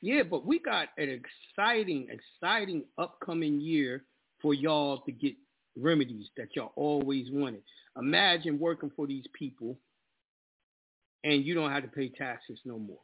[0.00, 4.04] Yeah, but we got an exciting, exciting upcoming year
[4.40, 5.34] for y'all to get
[5.76, 7.62] remedies that y'all always wanted.
[7.98, 9.76] Imagine working for these people
[11.24, 12.98] and you don't have to pay taxes no more.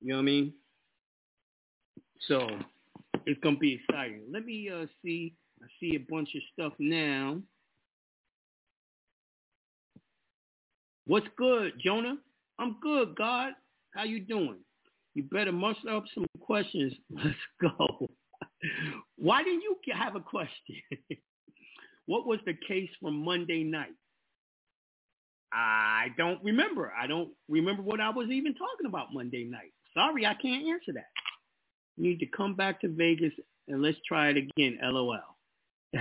[0.00, 0.52] You know what I mean?
[2.28, 2.48] So
[3.26, 4.22] it's gonna be exciting.
[4.30, 5.34] Let me uh, see.
[5.62, 7.40] I see a bunch of stuff now.
[11.06, 12.18] What's good, Jonah?
[12.58, 13.52] I'm good, God.
[13.94, 14.58] How you doing?
[15.14, 16.92] You better muster up some questions.
[17.10, 18.08] Let's go.
[19.16, 20.76] Why didn't you have a question?
[22.06, 23.94] what was the case from Monday night?
[25.52, 26.92] I don't remember.
[27.00, 29.72] I don't remember what I was even talking about Monday night.
[29.94, 31.08] Sorry, I can't answer that.
[31.96, 33.32] Need to come back to Vegas
[33.66, 34.78] and let's try it again.
[34.82, 35.37] LOL.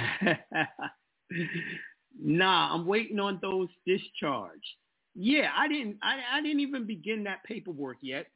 [2.21, 4.63] nah, I'm waiting on those discharge.
[5.15, 5.97] Yeah, I didn't.
[6.01, 8.27] I, I didn't even begin that paperwork yet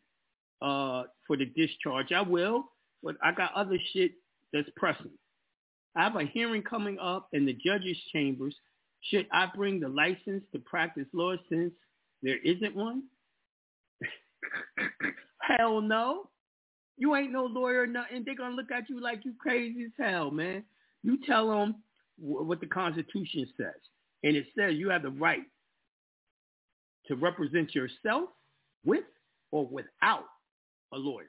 [0.62, 2.12] uh, for the discharge.
[2.12, 2.66] I will,
[3.04, 4.14] but I got other shit
[4.54, 5.12] that's pressing.
[5.95, 8.56] I have a hearing coming up in the judges' chambers.
[9.10, 11.74] Should I bring the license to practice law since
[12.24, 13.04] there isn't one?
[15.41, 16.30] hell no.
[16.97, 18.24] You ain't no lawyer or nothing.
[18.26, 20.64] They're going to look at you like you crazy as hell, man.
[21.04, 21.76] You tell them
[22.18, 23.74] what the Constitution says.
[24.24, 25.43] And it says you have the right
[27.08, 28.30] to represent yourself
[28.86, 29.04] with
[29.52, 30.26] or without
[30.93, 31.26] a lawyer.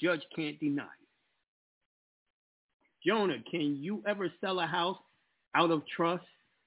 [0.00, 1.08] Judge can't deny it.
[3.04, 4.98] Jonah, can you ever sell a house
[5.54, 6.24] out of trust?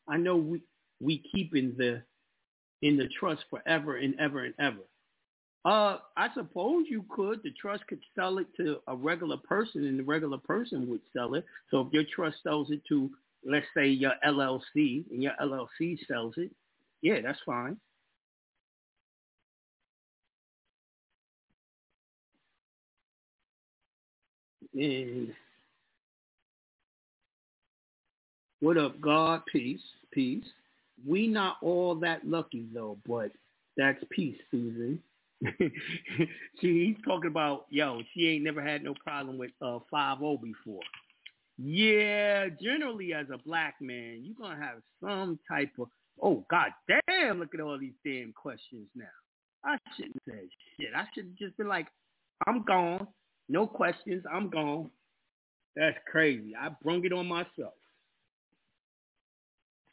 [0.08, 0.62] I know we
[1.00, 2.02] we keeping the
[2.82, 4.82] in the trust forever and ever and ever.
[5.64, 7.42] Uh, I suppose you could.
[7.44, 11.36] The trust could sell it to a regular person, and the regular person would sell
[11.36, 11.46] it.
[11.70, 13.10] So if your trust sells it to,
[13.46, 16.52] let's say, your LLC, and your LLC sells it,
[17.04, 17.78] yeah, that's fine.
[24.74, 25.34] And
[28.62, 29.42] what up, God?
[29.52, 29.82] Peace,
[30.12, 30.46] peace.
[31.06, 33.32] We not all that lucky though, but
[33.76, 35.02] that's peace, Susan.
[36.62, 40.82] See, he's talking about, yo, she ain't never had no problem with uh 5 before.
[41.58, 45.88] Yeah, generally as a black man, you're gonna have some type of
[46.22, 49.06] oh god damn, look at all these damn questions now.
[49.64, 50.48] I shouldn't say
[50.80, 50.90] shit.
[50.96, 51.88] I should just been like,
[52.48, 53.08] I'm gone.
[53.50, 54.90] No questions, I'm gone.
[55.76, 56.54] That's crazy.
[56.60, 57.74] I brung it on myself.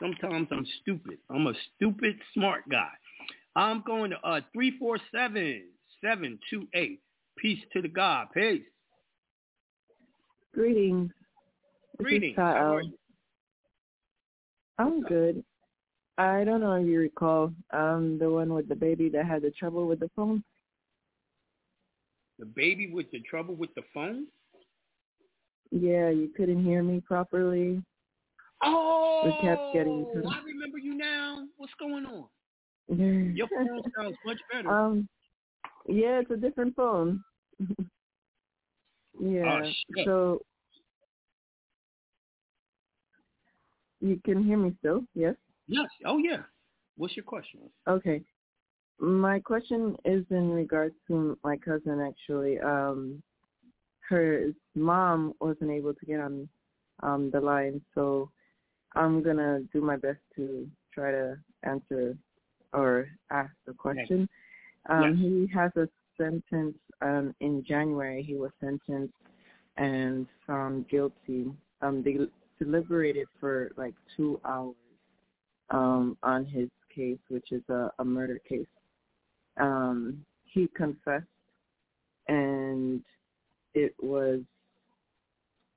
[0.00, 1.18] Sometimes I'm stupid.
[1.30, 2.90] I'm a stupid smart guy.
[3.58, 5.64] I'm going to uh three four seven
[6.02, 7.00] seven two eight.
[7.36, 8.28] Peace to the God.
[8.32, 8.62] Peace.
[10.54, 11.10] Greetings.
[12.00, 12.36] Greetings.
[12.36, 12.92] How are you?
[14.78, 15.42] I'm good.
[16.18, 19.50] I don't know if you recall, um, the one with the baby that had the
[19.50, 20.42] trouble with the phone.
[22.38, 24.26] The baby with the trouble with the phone?
[25.72, 27.82] Yeah, you couldn't hear me properly.
[28.64, 30.06] Oh, we kept getting.
[30.28, 31.44] I remember you now.
[31.56, 32.26] What's going on?
[32.88, 34.68] Your phone sounds much better.
[34.68, 35.08] Um,
[35.86, 37.22] yeah, it's a different phone.
[39.20, 39.44] yeah.
[39.44, 40.40] Oh, so
[44.00, 45.02] you can hear me still?
[45.14, 45.34] Yes.
[45.66, 45.88] Yes.
[46.06, 46.42] Oh, yeah.
[46.96, 47.60] What's your question?
[47.86, 48.22] Okay.
[49.00, 52.00] My question is in regards to my cousin.
[52.00, 53.22] Actually, um,
[54.08, 56.48] her mom wasn't able to get on
[57.02, 58.30] um, the line, so
[58.96, 62.16] I'm gonna do my best to try to answer
[62.72, 64.28] or ask the question.
[64.88, 65.16] Um, Yes.
[65.18, 68.22] He has a sentence um, in January.
[68.22, 69.14] He was sentenced
[69.76, 71.52] and found guilty.
[71.82, 72.18] Um, they
[72.58, 74.74] deliberated for like two hours
[75.70, 78.66] um, on his case, which is a, a murder case.
[79.60, 81.26] Um, he confessed,
[82.26, 83.02] and
[83.74, 84.40] it was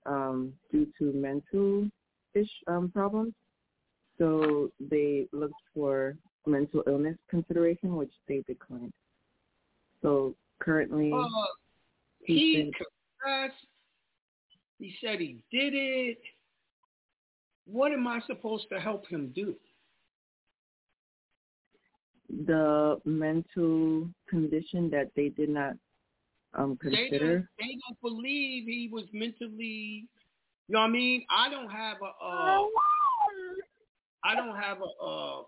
[0.05, 1.89] um, due to mental
[2.33, 3.33] ish um, problems.
[4.17, 6.15] So they looked for
[6.45, 8.93] mental illness consideration, which they declined.
[10.01, 11.27] So currently, Uh,
[12.25, 13.65] he's he been- confessed.
[14.79, 16.21] He said he did it.
[17.65, 19.55] What am I supposed to help him do?
[22.45, 25.73] the mental condition that they did not
[26.53, 27.37] um, They consider.
[27.39, 30.07] don't, they don't believe he was mentally.
[30.67, 31.25] You know what I mean?
[31.29, 32.05] I don't have a.
[32.25, 32.63] Uh,
[34.23, 35.03] I don't have a.
[35.03, 35.41] Uh,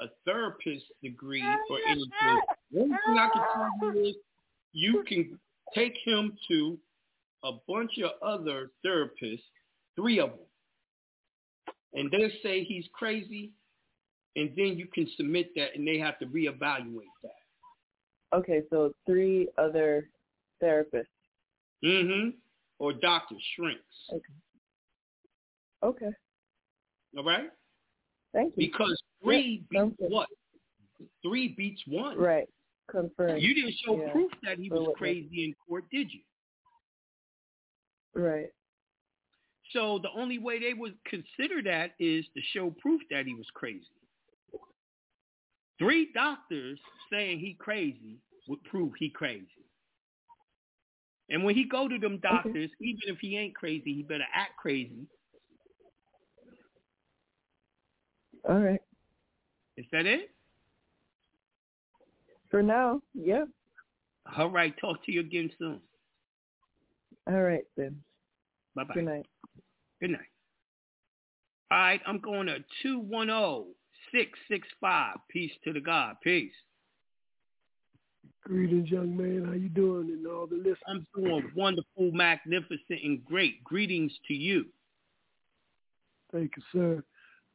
[0.00, 2.40] a therapist degree or anything.
[2.70, 4.16] One thing I can tell you is
[4.72, 5.38] you can
[5.74, 6.78] take him to
[7.44, 9.42] a bunch of other therapists,
[9.96, 10.38] three of them,
[11.94, 13.50] and they'll say he's crazy,
[14.36, 18.36] and then you can submit that, and they have to reevaluate that.
[18.36, 20.08] Okay, so three other
[20.62, 21.06] therapists.
[21.84, 22.30] Mm-hmm.
[22.78, 23.82] Or doctor shrinks.
[24.12, 24.22] Okay.
[25.84, 26.10] Okay.
[27.16, 27.50] All right?
[28.32, 28.66] Thank you.
[28.66, 30.28] Because three Yeah, beats what?
[31.22, 32.18] Three beats one.
[32.18, 32.48] Right.
[32.90, 33.42] Confirmed.
[33.42, 34.12] You didn't show Yeah.
[34.12, 36.22] proof that he was crazy in court, did you?
[38.14, 38.50] Right.
[39.70, 43.48] So the only way they would consider that is to show proof that he was
[43.54, 43.86] crazy.
[45.78, 46.78] Three doctors
[47.10, 48.18] saying he crazy
[48.48, 49.46] would prove he crazy.
[51.30, 54.58] And when he go to them doctors, even if he ain't crazy, he better act
[54.58, 55.06] crazy.
[58.48, 58.80] All right.
[59.76, 60.30] Is that it?
[62.50, 63.44] For now, yeah.
[64.36, 64.74] All right.
[64.78, 65.80] Talk to you again soon.
[67.26, 68.02] All right then.
[68.74, 68.94] Bye bye.
[68.94, 69.26] Good night.
[70.00, 70.20] Good night.
[71.70, 73.66] All right, I'm going to 210-665.
[75.30, 76.16] Peace to the God.
[76.22, 76.52] Peace.
[78.44, 79.46] Greetings, young man.
[79.46, 80.10] How you doing?
[80.10, 80.78] And all the listeners.
[80.86, 83.64] I'm doing wonderful, magnificent, and great.
[83.64, 84.66] Greetings to you.
[86.30, 87.02] Thank you, sir.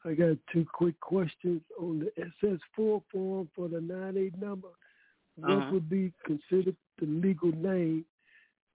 [0.07, 4.69] I got two quick questions on the SS4 form for the 98 number.
[5.35, 5.71] What Uh-huh.
[5.73, 8.05] would be considered the legal name?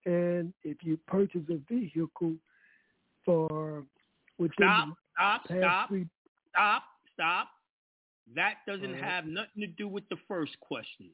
[0.05, 2.37] And if you purchase a vehicle
[3.25, 3.87] for
[4.39, 6.07] within Stop, stop, stop, three
[6.51, 6.83] stop,
[7.15, 7.49] stop.
[8.35, 9.03] That doesn't right.
[9.03, 11.11] have nothing to do with the first question.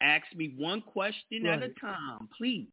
[0.00, 2.68] Ask me one question at a time, please.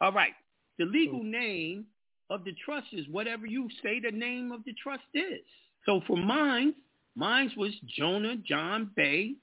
[0.00, 0.34] All right.
[0.78, 1.86] The legal name
[2.30, 5.44] of the trust is whatever you say the name of the trust is.
[5.86, 6.74] So for mine,
[7.16, 9.34] Mine was Jonah John Bey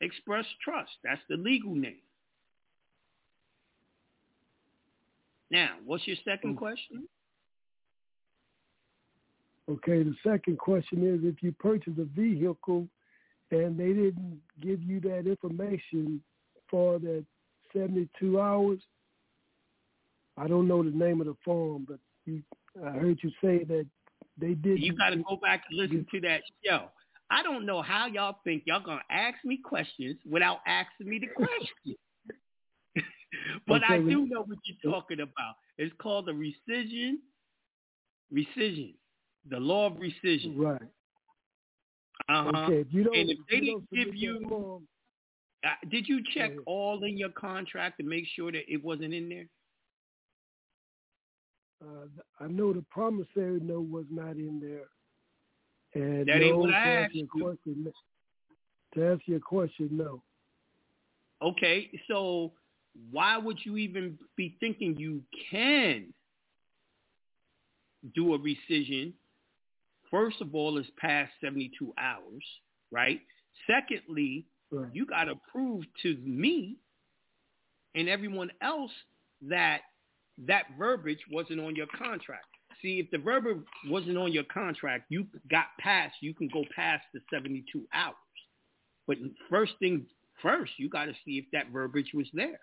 [0.00, 0.90] Express Trust.
[1.04, 2.00] That's the legal name.
[5.50, 6.58] Now, what's your second oh.
[6.58, 7.08] question?
[9.70, 12.88] Okay, the second question is if you purchase a vehicle
[13.50, 16.22] and they didn't give you that information
[16.70, 17.24] for that
[17.74, 18.78] 72 hours,
[20.38, 22.42] I don't know the name of the form, but you,
[22.82, 23.86] I heard you say that
[24.40, 24.80] they did.
[24.80, 26.88] You got to go back and listen to that show.
[27.30, 31.26] I don't know how y'all think y'all gonna ask me questions without asking me the
[31.26, 31.96] question.
[33.66, 35.56] but okay, I do know what you're talking about.
[35.76, 37.16] It's called the rescission.
[38.32, 38.94] Rescission.
[39.50, 40.54] The law of rescission.
[40.56, 40.80] Right.
[42.28, 42.64] Uh-huh.
[42.64, 42.80] Okay.
[42.80, 44.82] If you don't, and if they didn't give you,
[45.64, 49.28] uh, did you check all in your contract to make sure that it wasn't in
[49.28, 49.46] there?
[51.82, 52.06] Uh,
[52.40, 54.88] I know the promissory note was not in there.
[55.94, 57.28] And that no, ain't what I to asked you.
[57.28, 57.92] Question,
[58.94, 60.22] to answer your question, no.
[61.40, 62.52] Okay, so
[63.10, 66.12] why would you even be thinking you can
[68.14, 69.12] do a rescission?
[70.10, 72.44] First of all, it's past 72 hours,
[72.90, 73.20] right?
[73.66, 74.88] Secondly, right.
[74.92, 76.76] you got to prove to me
[77.94, 78.90] and everyone else
[79.42, 79.82] that
[80.46, 82.46] that verbiage wasn't on your contract.
[82.80, 87.04] See, if the verbiage wasn't on your contract, you got past, you can go past
[87.12, 88.14] the 72 hours.
[89.06, 89.16] But
[89.50, 90.06] first thing
[90.40, 92.60] first, you got to see if that verbiage was there.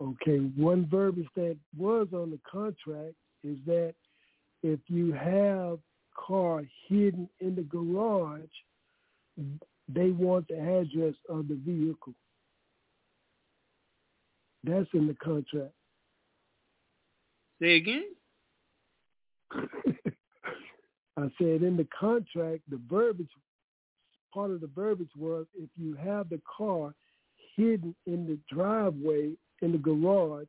[0.00, 3.14] Okay, one verbiage that was on the contract
[3.44, 3.94] is that
[4.62, 5.78] if you have
[6.16, 8.42] car hidden in the garage,
[9.88, 12.14] they want the address of the vehicle.
[14.66, 15.72] That's in the contract.
[17.62, 18.04] Say again?
[21.16, 23.30] I said in the contract, the verbiage,
[24.34, 26.92] part of the verbiage was if you have the car
[27.56, 30.48] hidden in the driveway in the garage,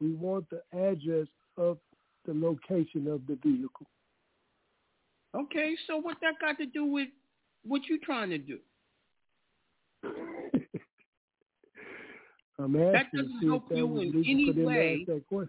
[0.00, 1.78] we want the address of
[2.26, 3.86] the location of the vehicle.
[5.34, 7.08] Okay, so what that got to do with
[7.64, 8.58] what you trying to do?
[12.62, 15.04] I'm asking that doesn't help you in any way.
[15.06, 15.48] that.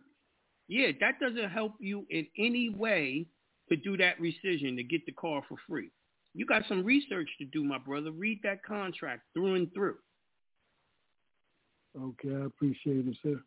[0.68, 3.28] Yeah, that doesn't help you in any way
[3.70, 5.90] to do that rescission to get the car for free.
[6.34, 8.12] You got some research to do, my brother.
[8.12, 9.98] Read that contract through and through.
[12.00, 13.40] Okay, I appreciate it, sir.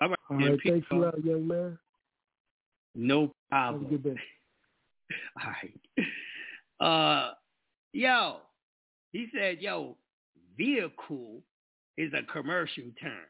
[0.00, 0.18] All right.
[0.30, 1.78] All man, thanks a lot, young man.
[2.94, 3.86] No Have problem.
[3.86, 4.20] a good day.
[5.42, 7.28] All right.
[7.28, 7.32] Uh,
[7.92, 8.36] yo,
[9.10, 9.96] he said, yo,
[10.56, 11.42] vehicle
[11.98, 13.26] is a commercial term.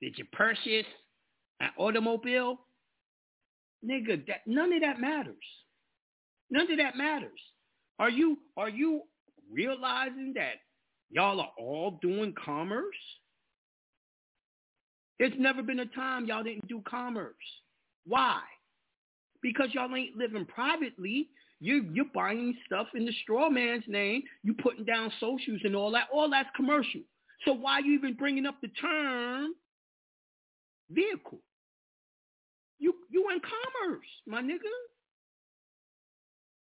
[0.00, 0.86] Did you purchase
[1.60, 2.58] an automobile?
[3.88, 5.36] Nigga, that, none of that matters.
[6.50, 7.30] None of that matters.
[7.98, 9.02] Are you are you
[9.50, 10.54] realizing that
[11.10, 12.96] y'all are all doing commerce?
[15.18, 17.34] There's never been a time y'all didn't do commerce.
[18.06, 18.40] Why?
[19.40, 21.28] Because y'all ain't living privately.
[21.62, 24.24] You you're buying stuff in the straw man's name.
[24.42, 26.08] You putting down socials and all that.
[26.12, 27.02] All that's commercial.
[27.44, 29.52] So why are you even bringing up the term
[30.90, 31.38] vehicle?
[32.80, 34.58] You you in commerce, my nigga.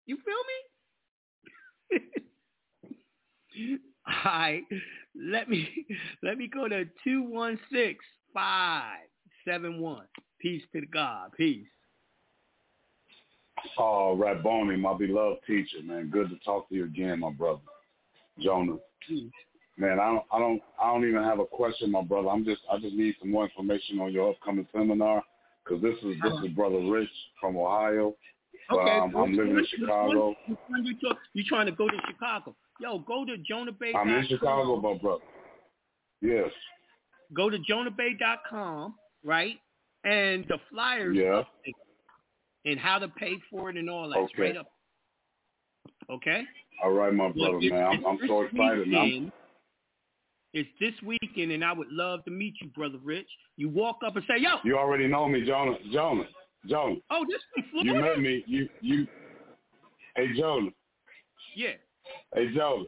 [0.06, 3.78] You feel me?
[4.06, 4.62] All right.
[5.14, 5.68] Let me
[6.22, 9.00] let me go to two one six five
[9.46, 10.06] seven one.
[10.40, 11.32] Peace to the God.
[11.36, 11.66] Peace.
[13.78, 16.10] Oh, Rabboni, my beloved teacher, man.
[16.10, 17.60] Good to talk to you again, my brother.
[18.40, 18.76] Jonah.
[19.76, 22.28] Man, I don't I don't I don't even have a question, my brother.
[22.28, 25.22] I'm just I just need some more information on your upcoming seminar
[25.64, 27.08] because this is this is brother Rich
[27.40, 28.14] from Ohio.
[28.70, 30.34] Okay, um, I'm living in Chicago.
[30.46, 32.54] you, trying to go to Chicago?
[32.80, 33.94] Yo, go to JonahBey.
[33.94, 35.22] I'm in Chicago, my brother.
[36.20, 36.50] Yes.
[37.34, 38.94] Go to JonahBey.com,
[39.24, 39.56] right?
[40.04, 41.36] And the flyers Yeah.
[41.38, 41.72] up there,
[42.64, 44.18] and how to pay for it and all that.
[44.18, 44.42] Okay.
[44.42, 44.70] right up.
[46.10, 46.42] Okay.
[46.82, 47.82] All right, my brother, man.
[47.82, 49.32] I'm, I'm so excited, weekend.
[50.54, 53.28] It's this weekend, and I would love to meet you, brother Rich.
[53.56, 55.76] You walk up and say, "Yo, You already know me, Jonah.
[55.92, 56.24] Jonah.
[56.66, 56.96] Jonah.
[57.10, 58.42] oh, this from You met me.
[58.46, 59.06] You you.
[60.16, 60.70] Hey, Jonah.
[61.54, 61.72] Yeah,
[62.34, 62.84] Hey, Jonah.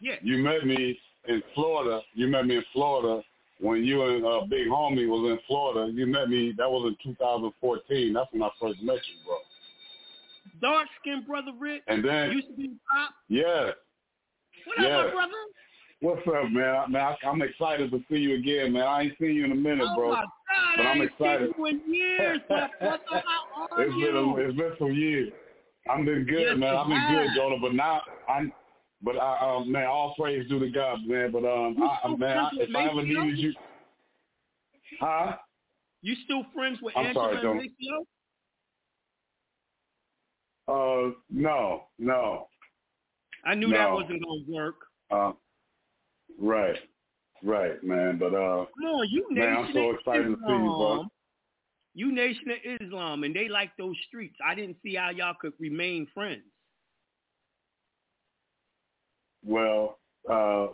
[0.00, 0.16] yeah.
[0.22, 2.00] You met me in Florida.
[2.14, 3.22] You met me in Florida
[3.60, 5.92] when you and uh, Big Homie was in Florida.
[5.92, 6.52] You met me.
[6.56, 8.12] That was in 2014.
[8.12, 9.36] That's when I first met you, bro.
[10.60, 11.82] Dark skinned brother Rich.
[11.88, 13.10] And then- used to be pop.
[13.28, 13.70] Yeah.
[14.66, 14.98] What Yeah.
[14.98, 15.32] up, my brother?
[16.00, 16.92] What's up, man?
[16.92, 18.82] Man, I, I'm excited to see you again, man.
[18.82, 20.10] I ain't seen you in a minute, oh bro.
[20.12, 20.28] my God,
[20.76, 21.54] but I I'm excited.
[21.56, 22.68] seen you in years, brother.
[22.80, 24.06] How are It's you?
[24.06, 25.32] been a, it's been some years.
[25.90, 26.74] I'm been good, Yes, man.
[26.76, 27.56] I've been good, Jonah.
[27.60, 28.52] But now I'm,
[29.04, 31.30] but I, um, man, all praise due to God, man.
[31.30, 33.52] But um, I, man, I, if I ever needed you,
[35.00, 35.36] huh?
[36.02, 38.00] You still friends with I'm Angela sorry, Jonah.
[40.66, 42.48] Uh, no, no.
[43.44, 44.76] I knew that wasn't gonna work.
[45.10, 45.32] Uh,
[46.40, 46.76] right,
[47.42, 48.18] right, man.
[48.18, 51.06] But uh, Come on, you man, I'm so excited to see you, bro.
[51.94, 54.36] You nation of Islam, and they like those streets.
[54.44, 56.42] I didn't see how y'all could remain friends.
[59.44, 59.98] Well,
[60.30, 60.68] uh,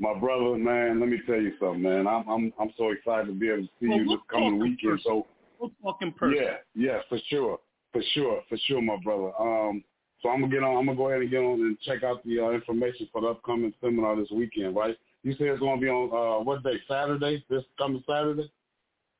[0.00, 2.06] my brother, man, let me tell you something, man.
[2.06, 4.80] I'm I'm I'm so excited to be able to see Well, you this coming weekend.
[4.98, 5.02] person.
[5.04, 5.26] So
[5.58, 6.42] We'll talk in person.
[6.42, 7.58] yeah, yeah, for sure,
[7.92, 9.30] for sure, for sure, my brother.
[9.38, 9.84] Um,
[10.20, 10.76] so I'm gonna get on.
[10.76, 13.28] I'm gonna go ahead and get on and check out the uh, information for the
[13.28, 14.96] upcoming seminar this weekend, right?
[15.22, 16.80] You said it's gonna be on uh, what day?
[16.88, 17.44] Saturday.
[17.48, 18.50] This coming Saturday.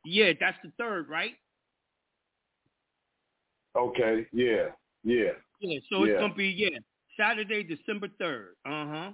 [0.05, 1.33] Yeah, that's the third, right?
[3.77, 4.27] Okay.
[4.33, 4.66] Yeah.
[5.03, 5.33] Yeah.
[5.61, 6.12] Yeah, so Yeah.
[6.12, 6.79] it's gonna be yeah
[7.19, 8.55] Saturday, December third.
[8.67, 9.11] Uh huh.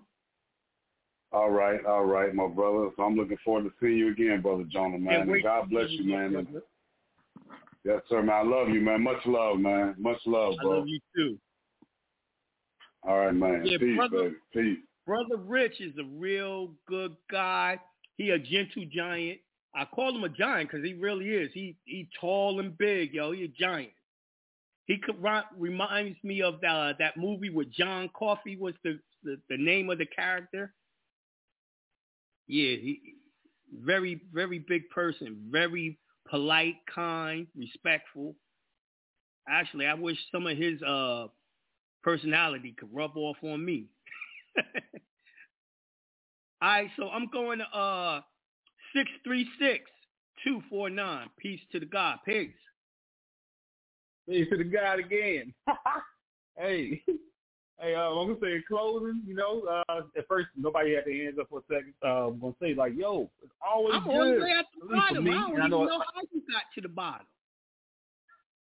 [1.32, 2.90] All right, all right, my brother.
[2.96, 5.28] So I'm looking forward to seeing you again, brother Jonah, man.
[5.28, 6.34] And God bless you, man.
[6.36, 6.62] And-
[7.82, 8.34] Yes, sir, man.
[8.34, 9.02] I love you, man.
[9.02, 9.94] Much love, man.
[9.98, 10.72] Much love, bro.
[10.72, 11.38] I love you too.
[13.02, 13.64] All right, man.
[13.64, 14.32] Yeah, Peace, brother.
[14.52, 14.74] baby.
[14.76, 14.84] Peace.
[15.06, 17.78] Brother Rich is a real good guy.
[18.16, 19.38] He a gentle giant.
[19.74, 21.50] I call him a giant because he really is.
[21.54, 23.32] He he tall and big, yo.
[23.32, 23.92] He a giant.
[24.90, 25.22] He could
[25.56, 29.98] reminds me of the, that movie with John Coffey was the, the the name of
[29.98, 30.74] the character.
[32.48, 33.14] Yeah, he
[33.72, 35.96] very very big person, very
[36.28, 38.34] polite, kind, respectful.
[39.48, 41.28] Actually, I wish some of his uh
[42.02, 43.86] personality could rub off on me.
[46.60, 48.22] All right, so I'm going to uh.
[51.38, 52.18] Peace to the God.
[52.26, 52.50] Peace.
[54.30, 55.52] To the God again.
[56.56, 57.02] hey,
[57.80, 59.22] hey, uh, I'm gonna say in closing.
[59.26, 61.94] You know, uh, at first nobody had their hands up for a second.
[62.04, 64.40] Uh, I'm gonna say like, yo, it's always I'm good.
[64.40, 65.24] the at the at least for bottom.
[65.24, 65.30] me.
[65.32, 67.26] I don't even I know, know how you got to the bottom.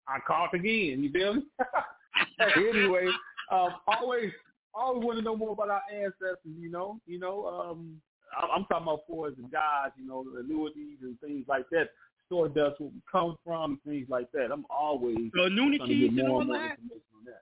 [0.07, 1.03] I caught again.
[1.03, 1.43] You feel me?
[2.57, 3.07] anyway,
[3.51, 4.31] um, always,
[4.73, 6.39] always want to know more about our ancestors.
[6.59, 8.01] You know, you know, um,
[8.41, 9.93] I'm talking about for the gods.
[9.97, 11.89] You know, the annuities and things like that.
[12.27, 14.51] Store dust where we come from, things like that.
[14.51, 16.71] I'm always The trying to get more and more that?
[16.71, 17.41] information on that.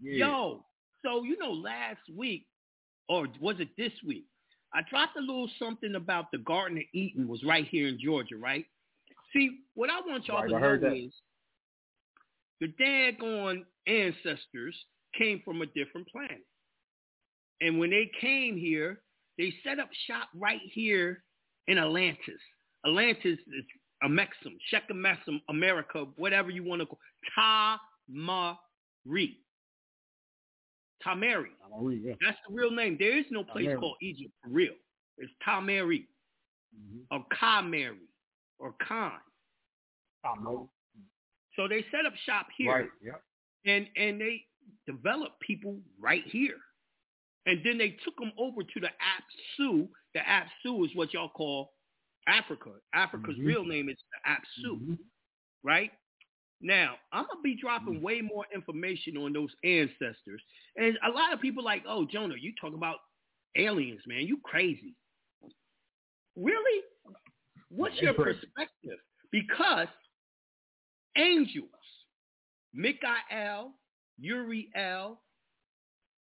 [0.00, 0.26] Yeah.
[0.26, 0.64] Yo,
[1.04, 2.46] so you know last week,
[3.08, 4.24] or was it this week?
[4.72, 8.36] I dropped a little something about the Garden of Eden was right here in Georgia,
[8.36, 8.64] right?
[9.32, 11.12] See, what I want y'all Right, to know is
[12.60, 14.76] the daggone ancestors
[15.16, 16.44] came from a different planet.
[17.60, 19.00] And when they came here,
[19.38, 21.22] they set up shop right here
[21.68, 22.40] in Atlantis.
[22.86, 23.64] Atlantis is
[24.02, 26.98] a Amexum, Shechamexum, America, whatever you want to call
[27.38, 28.58] Tamari.
[31.06, 31.46] Tamari.
[31.72, 32.14] Tamari, yeah.
[32.24, 32.96] That's the real name.
[32.98, 33.80] There is no place Tamari.
[33.80, 34.72] called Egypt for real.
[35.18, 36.06] It's Tamari
[36.74, 36.98] mm-hmm.
[37.10, 37.96] or Kamari
[38.58, 39.12] or Khan.
[40.24, 40.68] Tamari.
[41.56, 42.72] So they set up shop here.
[42.72, 42.88] Right.
[43.02, 43.72] Yeah.
[43.72, 44.42] and and they
[44.86, 46.56] developed people right here.
[47.46, 49.88] And then they took them over to the Apsu.
[50.14, 51.72] The Apsu is what y'all call
[52.26, 52.70] Africa.
[52.92, 53.46] Africa's Mhm.
[53.46, 54.98] real name is the Apsu, Mhm.
[55.62, 55.92] right?
[56.60, 60.42] Now, I'm going to be dropping way more information on those ancestors.
[60.76, 63.00] And a lot of people like, oh, Jonah, you talk about
[63.56, 64.26] aliens, man.
[64.26, 64.94] You crazy.
[66.36, 66.82] Really?
[67.68, 68.98] What's your perspective?
[69.30, 69.88] Because
[71.16, 71.70] angels,
[72.72, 73.78] Mikael,
[74.18, 75.20] Uriel,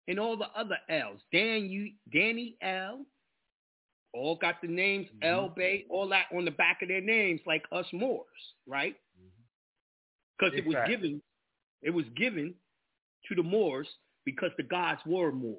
[0.08, 3.04] and all the other L's, Dan, you, Danny L,
[4.12, 5.34] all got the names mm-hmm.
[5.34, 8.26] L Bey, all that on the back of their names, like us Moors,
[8.66, 8.94] right?
[9.18, 9.38] Mm-hmm.
[10.38, 11.22] Because it was given,
[11.82, 12.54] it was given
[13.28, 13.88] to the Moors
[14.24, 15.58] because the gods were Moors.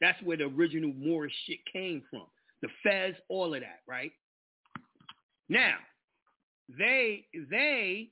[0.00, 2.26] That's where the original Moorish shit came from.
[2.62, 4.12] The Fez, all of that, right?
[5.48, 5.76] Now,
[6.76, 8.10] they they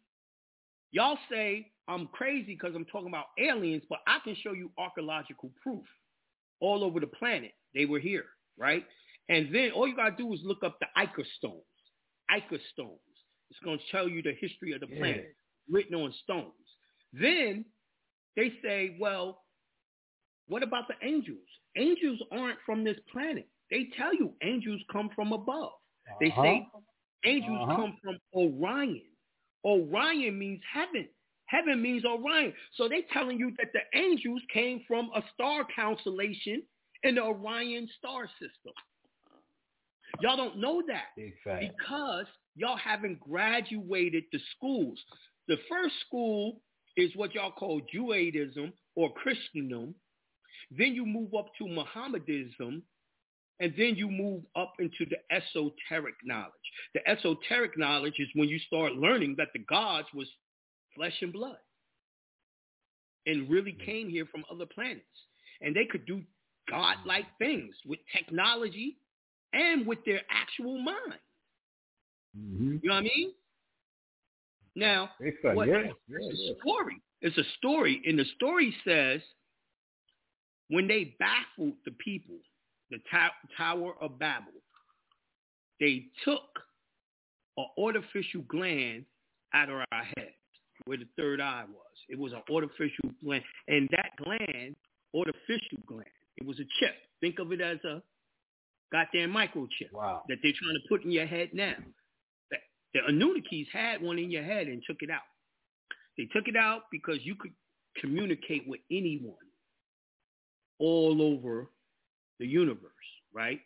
[0.93, 5.51] y'all say I'm crazy because I'm talking about aliens, but I can show you archaeological
[5.62, 5.84] proof
[6.61, 7.53] all over the planet.
[7.74, 8.24] They were here,
[8.59, 8.84] right?
[9.29, 11.62] And then all you gotta do is look up the Ica stones.
[12.31, 13.01] Ica stones.
[13.51, 14.99] It's gonna tell you the history of the Yeah.
[14.99, 15.37] planet
[15.68, 16.55] written on stones.
[17.12, 17.64] Then
[18.37, 19.45] they say, well,
[20.49, 21.49] what about the angels?
[21.77, 23.49] Angels aren't from this planet.
[23.70, 25.72] They tell you angels come from above.
[26.20, 26.81] They say Uh-huh.
[27.24, 27.77] angels Uh-huh.
[27.77, 29.03] come from Orion.
[29.64, 31.09] Orion means heaven.
[31.47, 32.55] Heaven means Orion.
[32.72, 36.66] So they telling you that the angels came from a star constellation
[37.03, 38.72] in the Orion star system.
[40.21, 41.07] Y'all don't know that
[41.45, 41.64] fact.
[41.77, 44.99] because y'all haven't graduated the schools.
[45.49, 46.61] The first school
[46.97, 49.95] is what y'all call Judaism or Christendom.
[50.71, 52.83] Then you move up to Mohammedanism,
[53.61, 56.53] and then you move up into the esoteric knowledge.
[56.95, 60.29] The esoteric knowledge is when you start learning that the gods was
[60.95, 61.59] flesh and blood
[63.27, 63.85] and really Mm-hmm.
[63.85, 65.05] came here from other planets.
[65.61, 66.23] And they could do
[66.69, 68.99] godlike things with technology
[69.57, 71.20] and with their actual mind.
[72.38, 72.76] Mm-hmm.
[72.82, 73.32] You know what I mean?
[74.74, 77.02] Now, It's like, what, yeah, it's yeah, a story.
[77.22, 79.22] It's a story, and the story says
[80.68, 82.36] when they baffled the people,
[82.90, 82.98] the
[83.57, 84.52] Tower of Babel,
[85.80, 86.42] they took
[87.57, 89.07] an artificial gland
[89.54, 90.32] out of our head
[90.84, 91.96] where the third eye was.
[92.11, 94.76] It was an artificial gland, and that gland,
[95.16, 96.04] artificial gland,
[96.36, 96.94] it was a chip.
[97.20, 98.02] Think of it as a
[98.93, 100.22] goddamn microchip wow.
[100.28, 101.74] that they're trying to put in your head now.
[102.51, 102.57] The,
[102.95, 105.22] the Anunnakis had one in your head and took it out.
[106.16, 107.53] They took it out because you could
[108.01, 109.34] communicate with anyone
[110.78, 111.70] all over
[112.39, 112.91] the universe,
[113.34, 113.61] right?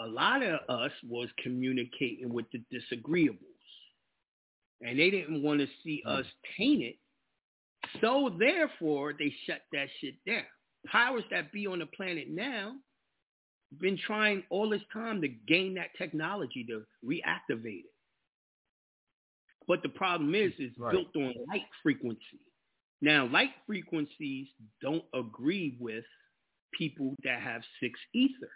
[0.00, 3.38] A lot of us was communicating with the disagreeables.
[4.80, 6.10] And they didn't want to see hmm.
[6.10, 6.26] us
[6.56, 6.94] tainted.
[8.00, 10.44] So therefore, they shut that shit down.
[10.86, 12.74] Powers that be on the planet now
[13.80, 17.94] been trying all this time to gain that technology to reactivate it.
[19.66, 20.92] But the problem is, it's Right.
[20.92, 22.40] built on light frequency.
[23.00, 24.48] Now, light frequencies
[24.80, 26.04] don't agree with
[26.72, 28.50] people that have six ether.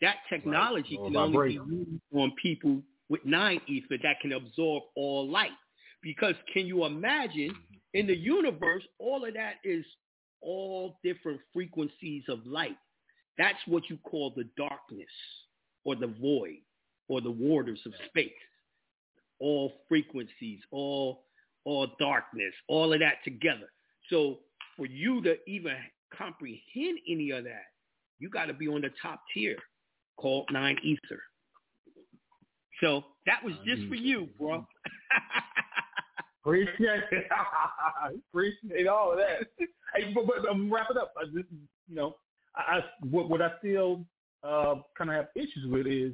[0.00, 4.84] That technology Or can only be used on people with nine ether that can absorb
[4.94, 5.56] all light.
[6.02, 7.74] Because can you imagine mm-hmm.
[7.94, 9.84] in the universe, all of that is
[10.42, 12.76] all different frequencies of light.
[13.38, 15.08] That's what you call the darkness
[15.84, 16.58] or the void
[17.08, 18.30] or the waters of space.
[19.40, 21.24] All frequencies, all
[21.64, 23.70] all darkness, all of that together.
[24.10, 24.40] So
[24.76, 25.76] for you to even
[26.16, 27.64] comprehend any of that,
[28.18, 29.56] you got to be on the top tier
[30.16, 31.20] called nine ether.
[32.82, 34.66] So that was just for you, bro.
[36.44, 37.26] Appreciate it.
[38.30, 39.48] Appreciate all of that.
[39.94, 41.14] Hey, but, but um, wrap it up.
[41.16, 41.48] I just,
[41.88, 42.16] you know,
[42.56, 44.04] I, what, what I still
[44.42, 46.12] uh, kind of have issues with is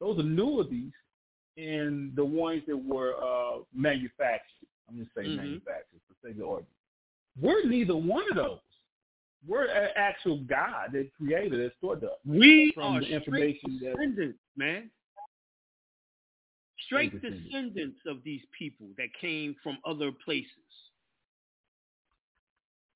[0.00, 0.92] those annuities
[1.56, 4.66] and the ones that were uh, manufactured.
[4.88, 5.36] I'm just saying Mhm.
[5.36, 6.68] manufactured for sake of argument.
[7.40, 8.58] We're neither one of those.
[9.46, 12.10] We're an actual God that created that stored us.
[12.24, 14.90] We from are the straight information that descendants, man.
[16.86, 17.44] Straight Straight descendants.
[17.52, 20.50] descendants of these people that came from other places.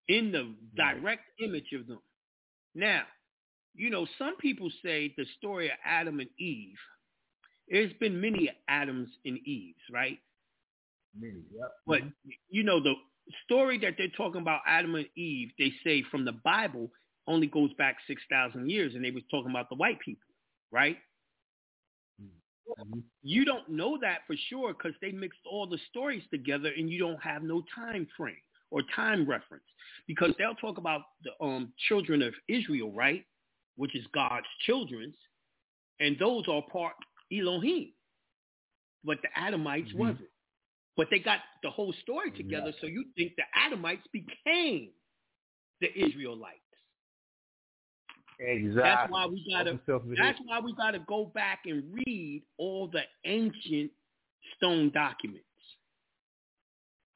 [0.09, 2.01] In the direct image of them.
[2.79, 3.03] Now,
[3.75, 6.77] you know, some people say the story of Adam and Eve.
[7.69, 10.19] There's been many Adams and Eves, right?
[11.19, 11.73] Many, yep.
[11.89, 12.31] But mm-hmm.
[12.51, 12.95] you know, the
[13.45, 16.89] story that they're talking about Adam and Eve, they say from the Bible
[17.27, 20.29] only goes back six thousand years, and they was talking about the white people,
[20.71, 20.99] right?
[22.23, 23.01] Mm-hmm.
[23.23, 27.01] You don't know that for sure because they mixed all the stories together, and you
[27.01, 28.37] don't have no time frame
[28.71, 29.65] or time reference
[30.07, 33.25] because they'll talk about the um, children of Israel, right,
[33.77, 35.15] which is God's children's,
[36.01, 36.95] and those are part
[37.33, 37.93] Elohim,
[39.05, 40.29] but the Adamites wasn't.
[40.97, 44.89] But they got the whole story together, so you think the Adamites became
[45.81, 46.59] the Israelites.
[48.41, 48.83] Exactly.
[48.83, 49.79] That's why we gotta.
[50.17, 53.91] That's why we gotta go back and read all the ancient
[54.57, 55.48] stone documents.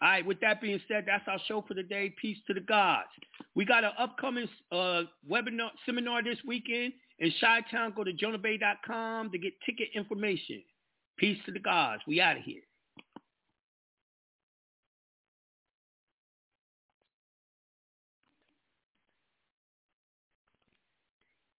[0.03, 0.27] All right.
[0.27, 2.13] With that being said, that's our show for the day.
[2.21, 3.09] Peace to the gods.
[3.55, 7.93] We got an upcoming uh, webinar seminar this weekend in Chi Town.
[7.95, 10.63] Go to jonahbey.com to get ticket information.
[11.19, 12.03] Peace to the gods.
[12.09, 12.63] We out of here.